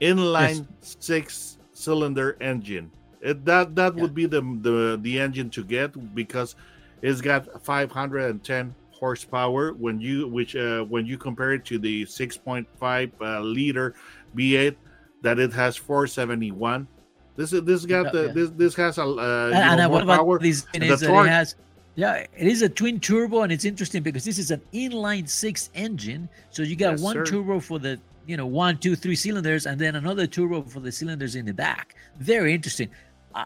inline 0.00 0.66
yes. 0.80 0.96
six 1.00 1.58
cylinder 1.72 2.36
engine. 2.40 2.90
It, 3.26 3.44
that 3.44 3.74
that 3.74 3.96
yeah. 3.96 4.02
would 4.02 4.14
be 4.14 4.26
the, 4.26 4.40
the 4.60 4.98
the 5.02 5.18
engine 5.18 5.50
to 5.50 5.64
get 5.64 6.14
because 6.14 6.54
it's 7.02 7.20
got 7.20 7.64
510 7.64 8.74
horsepower 8.92 9.72
when 9.72 10.00
you 10.00 10.28
which 10.28 10.54
uh, 10.54 10.84
when 10.84 11.06
you 11.06 11.18
compare 11.18 11.52
it 11.52 11.64
to 11.64 11.78
the 11.78 12.04
6.5 12.04 13.10
uh, 13.20 13.40
liter 13.40 13.94
V8 14.36 14.76
that 15.22 15.40
it 15.40 15.52
has 15.52 15.76
471. 15.76 16.86
This 17.34 17.52
is 17.52 17.64
this 17.64 17.84
got 17.84 18.12
the 18.12 18.26
yeah. 18.26 18.32
this 18.32 18.50
this 18.50 18.74
has 18.76 18.98
a 18.98 19.02
uh, 19.02 19.50
and, 19.52 19.80
and 19.80 19.92
what 19.92 20.04
about 20.04 20.18
power. 20.18 20.38
These 20.38 20.64
and 20.72 20.84
is 20.84 21.02
it 21.02 21.10
has 21.10 21.56
yeah, 21.96 22.26
it 22.36 22.46
is 22.46 22.62
a 22.62 22.68
twin 22.68 23.00
turbo, 23.00 23.42
and 23.42 23.50
it's 23.50 23.64
interesting 23.64 24.02
because 24.02 24.24
this 24.24 24.38
is 24.38 24.52
an 24.52 24.60
inline 24.72 25.28
six 25.28 25.70
engine. 25.74 26.28
So 26.50 26.62
you 26.62 26.76
got 26.76 26.92
yes, 26.92 27.00
one 27.00 27.14
sir. 27.14 27.24
turbo 27.24 27.58
for 27.58 27.80
the 27.80 27.98
you 28.26 28.36
know 28.36 28.46
one 28.46 28.76
two 28.78 28.96
three 28.96 29.14
cylinders 29.14 29.66
and 29.66 29.80
then 29.80 29.96
another 29.96 30.26
turbo 30.26 30.62
for 30.62 30.80
the 30.80 30.92
cylinders 30.92 31.36
in 31.36 31.46
the 31.46 31.54
back 31.54 31.94
very 32.18 32.52
interesting 32.52 32.90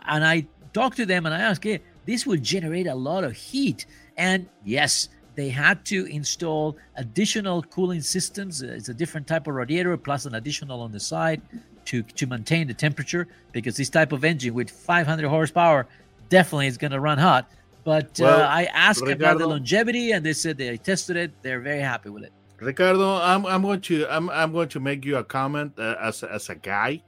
and 0.07 0.25
i 0.25 0.47
talked 0.73 0.97
to 0.97 1.07
them 1.07 1.27
and 1.27 1.35
i 1.35 1.41
asked 1.41 1.65
hey 1.65 1.81
this 2.07 2.27
will 2.27 2.39
generate 2.39 2.87
a 2.87 2.95
lot 2.95 3.25
of 3.25 3.33
heat. 3.33 3.87
And 4.17 4.49
yes 4.65 5.09
they 5.37 5.49
had 5.49 5.85
to 5.87 6.05
install 6.07 6.77
additional 6.97 7.63
cooling 7.63 8.03
systems. 8.03 8.63
It's 8.63 8.89
a 8.89 8.95
different 8.95 9.27
type 9.27 9.47
of 9.47 9.55
radiator 9.55 9.97
plus 9.97 10.27
an 10.27 10.35
additional 10.35 10.83
on 10.83 10.93
the 10.93 11.01
side 11.01 11.41
to 11.87 12.03
to 12.03 12.27
maintain 12.27 12.67
the 12.67 12.75
temperature 12.75 13.27
because 13.53 13.77
this 13.77 13.89
type 13.89 14.13
of 14.13 14.25
engine 14.25 14.55
with 14.55 14.71
500 14.71 15.27
horsepower 15.29 15.87
definitely 16.29 16.67
is 16.67 16.77
going 16.77 16.91
to 16.91 17.01
run 17.01 17.19
hot. 17.19 17.51
But 17.85 18.21
uh, 18.21 18.25
well, 18.25 18.41
uh, 18.43 18.49
i 18.49 18.65
asked 18.65 19.01
Ricardo, 19.01 19.25
about 19.25 19.39
the 19.39 19.47
longevity 19.47 20.13
and 20.13 20.27
they 20.27 20.35
said 20.35 20.59
they 20.59 20.77
tested 20.77 21.17
it. 21.17 21.31
They're 21.43 21.61
very 21.61 21.81
happy 21.81 22.11
with 22.11 22.25
it. 22.25 22.33
Ricardo, 22.61 23.15
I'm 23.15 23.47
I'm 23.47 23.63
going 23.63 23.81
to 23.83 24.07
I'm 24.11 24.29
I'm 24.31 24.53
going 24.53 24.69
to 24.69 24.81
make 24.81 25.05
you 25.07 25.17
a 25.17 25.25
comment 25.25 25.73
uh, 25.79 25.97
as 26.01 26.23
as 26.23 26.51
a 26.51 26.55
guy, 26.57 27.03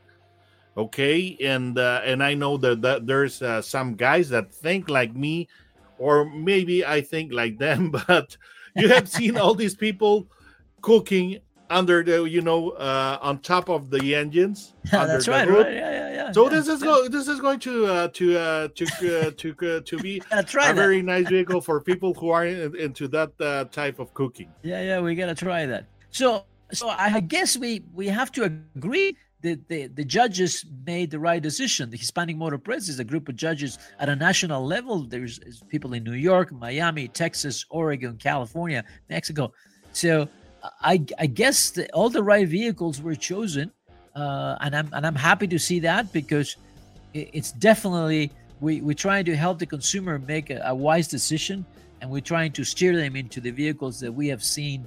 okay? 0.76 1.37
And 1.40 1.78
uh, 1.78 2.02
and 2.04 2.22
I 2.22 2.35
know 2.35 2.56
that, 2.58 2.82
that 2.82 3.06
there's 3.06 3.42
uh, 3.42 3.62
some 3.62 3.94
guys 3.94 4.28
that 4.30 4.52
think 4.52 4.88
like 4.88 5.14
me, 5.14 5.48
or 5.98 6.24
maybe 6.24 6.85
I 6.85 7.00
think 7.00 7.32
like 7.32 7.58
them, 7.58 7.90
but 8.08 8.37
you 8.76 8.88
have 8.88 9.08
seen 9.08 9.37
all 9.37 9.54
these 9.54 9.74
people 9.74 10.28
cooking 10.80 11.38
under 11.72 12.02
the 12.02 12.24
you 12.24 12.42
know 12.42 12.70
uh, 12.70 13.18
on 13.22 13.38
top 13.38 13.68
of 13.68 13.90
the 13.90 14.14
engines. 14.14 14.74
That's 14.90 15.26
right, 15.26 15.48
right. 15.48 15.72
Yeah, 15.72 15.90
yeah, 15.90 16.12
yeah. 16.12 16.32
So 16.32 16.44
yeah, 16.44 16.50
this 16.50 16.68
is 16.68 16.80
yeah. 16.80 16.87
go 16.87 17.08
this 17.08 17.28
is 17.28 17.40
going 17.40 17.58
to 17.61 17.87
uh, 17.87 18.08
to 18.08 18.38
uh, 18.38 18.68
to 18.74 18.85
uh, 18.85 19.30
to 19.37 19.76
uh, 19.76 19.80
to 19.80 19.98
be 19.98 20.22
That's 20.30 20.54
right, 20.54 20.70
a 20.70 20.74
very 20.74 21.02
nice 21.02 21.28
vehicle 21.28 21.61
for 21.61 21.80
people 21.80 22.14
who 22.14 22.28
are 22.30 22.46
in, 22.46 22.76
into 22.76 23.08
that 23.08 23.32
uh, 23.40 23.64
type 23.64 23.98
of 23.98 24.12
cooking. 24.14 24.52
Yeah, 24.62 24.82
yeah, 24.82 25.00
we 25.00 25.14
gotta 25.14 25.35
try 25.35 25.66
that. 25.66 25.87
So 26.11 26.44
so 26.72 26.88
I 26.88 27.20
guess 27.20 27.56
we 27.56 27.82
we 27.94 28.06
have 28.08 28.30
to 28.32 28.44
agree 28.44 29.16
that 29.42 29.68
the, 29.68 29.88
the 29.88 30.05
judges 30.05 30.64
made 30.87 31.11
the 31.11 31.18
right 31.18 31.42
decision. 31.42 31.90
The 31.90 31.96
Hispanic 31.96 32.37
Motor 32.37 32.59
Press 32.59 32.88
is 32.88 32.98
a 32.98 33.05
group 33.05 33.28
of 33.28 33.37
judges 33.37 33.78
at 33.98 34.09
a 34.09 34.16
national 34.16 34.64
level. 34.64 35.02
There's 35.05 35.40
people 35.68 35.92
in 35.94 36.05
New 36.05 36.14
York, 36.14 36.52
Miami, 36.52 37.09
Texas, 37.09 37.64
Oregon, 37.70 38.16
California, 38.16 38.85
Mexico. 39.11 39.52
So 39.92 40.28
I, 40.81 41.05
I 41.18 41.26
guess 41.26 41.70
the, 41.70 41.90
all 41.92 42.09
the 42.09 42.22
right 42.22 42.46
vehicles 42.46 43.02
were 43.02 43.14
chosen, 43.14 43.72
uh, 44.14 44.57
and 44.61 44.76
I'm 44.76 44.88
and 44.92 45.07
I'm 45.07 45.14
happy 45.14 45.46
to 45.48 45.59
see 45.59 45.81
that 45.81 46.12
because 46.12 46.57
it, 47.14 47.31
it's 47.33 47.52
definitely 47.52 48.31
we, 48.61 48.81
we're 48.81 48.94
trying 48.94 49.24
to 49.24 49.37
help 49.37 49.59
the 49.59 49.66
consumer 49.66 50.18
make 50.18 50.50
a, 50.50 50.62
a 50.64 50.74
wise 50.74 51.09
decision 51.09 51.66
and 52.00 52.11
we're 52.11 52.20
trying 52.20 52.52
to 52.52 52.64
steer 52.64 52.96
them 52.96 53.16
into 53.16 53.40
the 53.40 53.50
vehicles 53.50 54.00
that 54.00 54.12
we 54.12 54.28
have 54.28 54.42
seen 54.42 54.87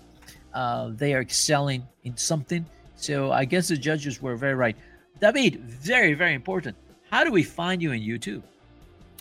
uh, 0.55 0.91
they 0.93 1.13
are 1.13 1.21
excelling 1.21 1.85
in 2.03 2.15
something. 2.15 2.65
So 3.05 3.31
I 3.31 3.45
guess 3.45 3.67
the 3.67 3.77
judges 3.77 4.21
were 4.21 4.35
very 4.35 4.55
right. 4.55 4.75
David, 5.21 5.61
very, 5.61 6.13
very 6.15 6.33
important. 6.33 6.75
How 7.11 7.23
do 7.23 7.31
we 7.31 7.43
find 7.43 7.81
you 7.81 7.91
in 7.91 8.01
YouTube? 8.01 8.41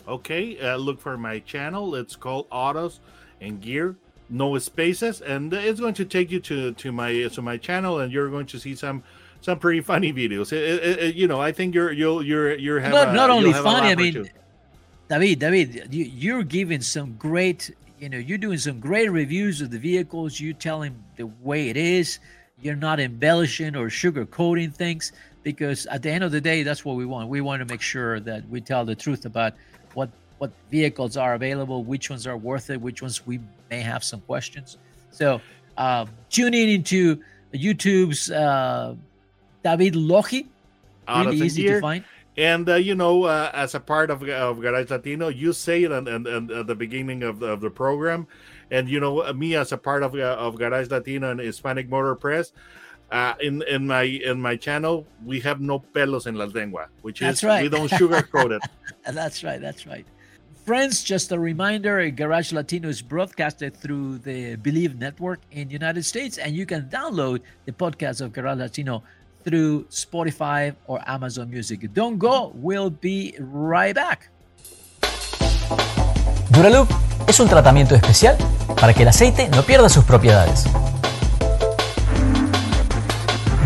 Okay, 0.07 0.59
uh, 0.59 0.75
look 0.75 0.99
for 0.99 1.17
my 1.17 1.39
channel. 1.39 1.95
It's 1.95 2.15
called 2.15 2.47
Autos 2.51 2.99
and 3.41 3.61
Gear, 3.61 3.95
no 4.29 4.57
spaces, 4.57 5.21
and 5.21 5.53
it's 5.53 5.79
going 5.79 5.93
to 5.95 6.05
take 6.05 6.31
you 6.31 6.39
to 6.41 6.73
to 6.73 6.91
my 6.91 7.27
to 7.27 7.41
my 7.41 7.57
channel, 7.57 7.99
and 7.99 8.11
you're 8.11 8.29
going 8.29 8.47
to 8.47 8.59
see 8.59 8.75
some 8.75 9.03
some 9.41 9.59
pretty 9.59 9.81
funny 9.81 10.11
videos. 10.11 10.51
It, 10.51 10.63
it, 10.63 10.99
it, 10.99 11.15
you 11.15 11.27
know, 11.27 11.39
I 11.39 11.51
think 11.51 11.73
you're 11.75 11.91
you'll 11.91 12.23
you're 12.23 12.55
you're 12.55 12.81
not, 12.81 13.09
a, 13.09 13.13
not 13.13 13.29
only 13.29 13.53
funny. 13.53 13.89
I 13.89 13.95
mean, 13.95 14.29
David, 15.09 15.39
David, 15.39 15.93
you, 15.93 16.05
you're 16.05 16.43
giving 16.43 16.81
some 16.81 17.15
great. 17.17 17.71
You 17.99 18.09
know, 18.09 18.17
you're 18.17 18.37
doing 18.37 18.57
some 18.57 18.79
great 18.79 19.09
reviews 19.09 19.61
of 19.61 19.71
the 19.71 19.79
vehicles. 19.79 20.39
You 20.39 20.53
telling 20.53 21.03
the 21.17 21.27
way 21.41 21.69
it 21.69 21.77
is. 21.77 22.19
You're 22.65 22.75
not 22.75 22.99
embellishing 22.99 23.75
or 23.75 23.89
sugarcoating 23.89 24.73
things 24.73 25.11
because 25.43 25.85
at 25.85 26.01
the 26.01 26.09
end 26.09 26.23
of 26.23 26.31
the 26.31 26.41
day, 26.41 26.63
that's 26.63 26.83
what 26.83 26.95
we 26.95 27.05
want. 27.05 27.29
We 27.29 27.39
want 27.39 27.59
to 27.59 27.71
make 27.71 27.79
sure 27.79 28.19
that 28.21 28.49
we 28.49 28.59
tell 28.59 28.83
the 28.83 28.95
truth 28.95 29.25
about 29.25 29.53
what 29.93 30.09
what 30.39 30.51
vehicles 30.71 31.15
are 31.15 31.35
available, 31.35 31.83
which 31.83 32.09
ones 32.09 32.25
are 32.25 32.35
worth 32.35 32.71
it, 32.71 32.81
which 32.81 33.03
ones 33.03 33.23
we 33.27 33.39
may 33.69 33.81
have 33.81 34.03
some 34.03 34.19
questions. 34.21 34.77
So 35.11 35.39
uh, 35.77 36.07
tune 36.31 36.55
in 36.55 36.69
into 36.69 37.19
YouTube's 37.53 38.31
uh, 38.31 38.95
David 39.63 39.95
Logi. 39.95 40.47
Really 41.07 41.37
easy 41.37 41.67
to 41.67 41.79
find. 41.79 42.03
And 42.37 42.67
uh, 42.67 42.75
you 42.75 42.95
know, 42.95 43.23
uh, 43.23 43.49
as 43.53 43.75
a 43.75 43.79
part 43.79 44.09
of, 44.09 44.21
of 44.23 44.59
Garage 44.59 44.89
Latino, 44.89 45.29
you 45.29 45.53
say 45.53 45.83
it 45.83 45.91
and, 45.91 46.07
at 46.27 46.67
the 46.67 46.75
beginning 46.75 47.23
of 47.23 47.39
the, 47.39 47.47
of 47.47 47.61
the 47.61 47.69
program, 47.69 48.27
and 48.71 48.89
you 48.89 48.99
know, 48.99 49.31
me 49.33 49.55
as 49.55 49.71
a 49.71 49.77
part 49.77 50.03
of 50.03 50.15
uh, 50.15 50.35
of 50.37 50.57
Garage 50.57 50.89
Latino 50.89 51.31
and 51.31 51.39
Hispanic 51.39 51.87
Motor 51.89 52.15
Press, 52.15 52.51
uh, 53.11 53.35
in 53.39 53.61
in 53.63 53.87
my 53.87 54.03
in 54.03 54.41
my 54.41 54.57
channel, 54.57 55.05
we 55.23 55.39
have 55.39 55.61
no 55.61 55.79
pelos 55.79 56.27
en 56.27 56.35
la 56.35 56.45
lengua, 56.45 56.87
which 57.03 57.19
that's 57.21 57.39
is 57.39 57.43
right. 57.43 57.63
we 57.63 57.69
don't 57.69 57.89
sugarcoat 57.89 58.51
it. 58.51 58.61
that's 59.13 59.43
right. 59.43 59.61
That's 59.61 59.87
right. 59.87 60.05
Friends, 60.65 61.03
just 61.03 61.31
a 61.31 61.37
reminder 61.37 62.09
Garage 62.09 62.51
Latino 62.51 62.89
is 62.89 62.99
broadcasted 62.99 63.77
through 63.77 64.17
the 64.17 64.57
Bleav 64.57 64.97
Network 64.97 65.39
in 65.51 65.67
the 65.67 65.73
United 65.73 66.03
States, 66.03 66.39
and 66.39 66.55
you 66.55 66.65
can 66.65 66.89
download 66.89 67.41
the 67.65 67.71
podcast 67.71 68.19
of 68.19 68.33
Garage 68.33 68.57
Latino 68.57 69.03
through 69.45 69.85
Spotify 69.89 70.73
or 70.87 70.99
Amazon 71.05 71.49
Music. 71.49 71.87
Don't 71.93 72.17
go, 72.17 72.51
we'll 72.55 72.89
be 72.89 73.35
right 73.39 73.95
back. 73.95 74.31
Duraloop 76.49 76.89
es 77.27 77.39
un 77.39 77.47
tratamiento 77.47 77.95
especial 77.95 78.37
para 78.79 78.93
que 78.93 79.03
el 79.03 79.09
aceite 79.09 79.47
no 79.49 79.61
pierda 79.63 79.87
sus 79.87 80.03
propiedades. 80.03 80.65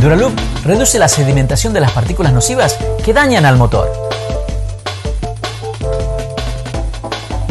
Duraloop 0.01 0.33
reduce 0.65 0.99
la 0.99 1.07
sedimentación 1.07 1.73
de 1.73 1.81
las 1.81 1.91
partículas 1.91 2.33
nocivas 2.33 2.77
que 3.03 3.13
dañan 3.13 3.45
al 3.45 3.57
motor. 3.57 3.89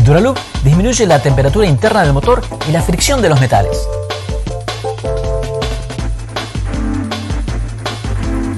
Duraloop 0.05 0.39
disminuye 0.65 1.07
la 1.07 1.21
temperatura 1.21 1.67
interna 1.67 2.03
del 2.03 2.13
motor 2.13 2.43
y 2.69 2.73
la 2.73 2.83
fricción 2.83 3.21
de 3.21 3.29
los 3.29 3.41
metales. 3.41 3.87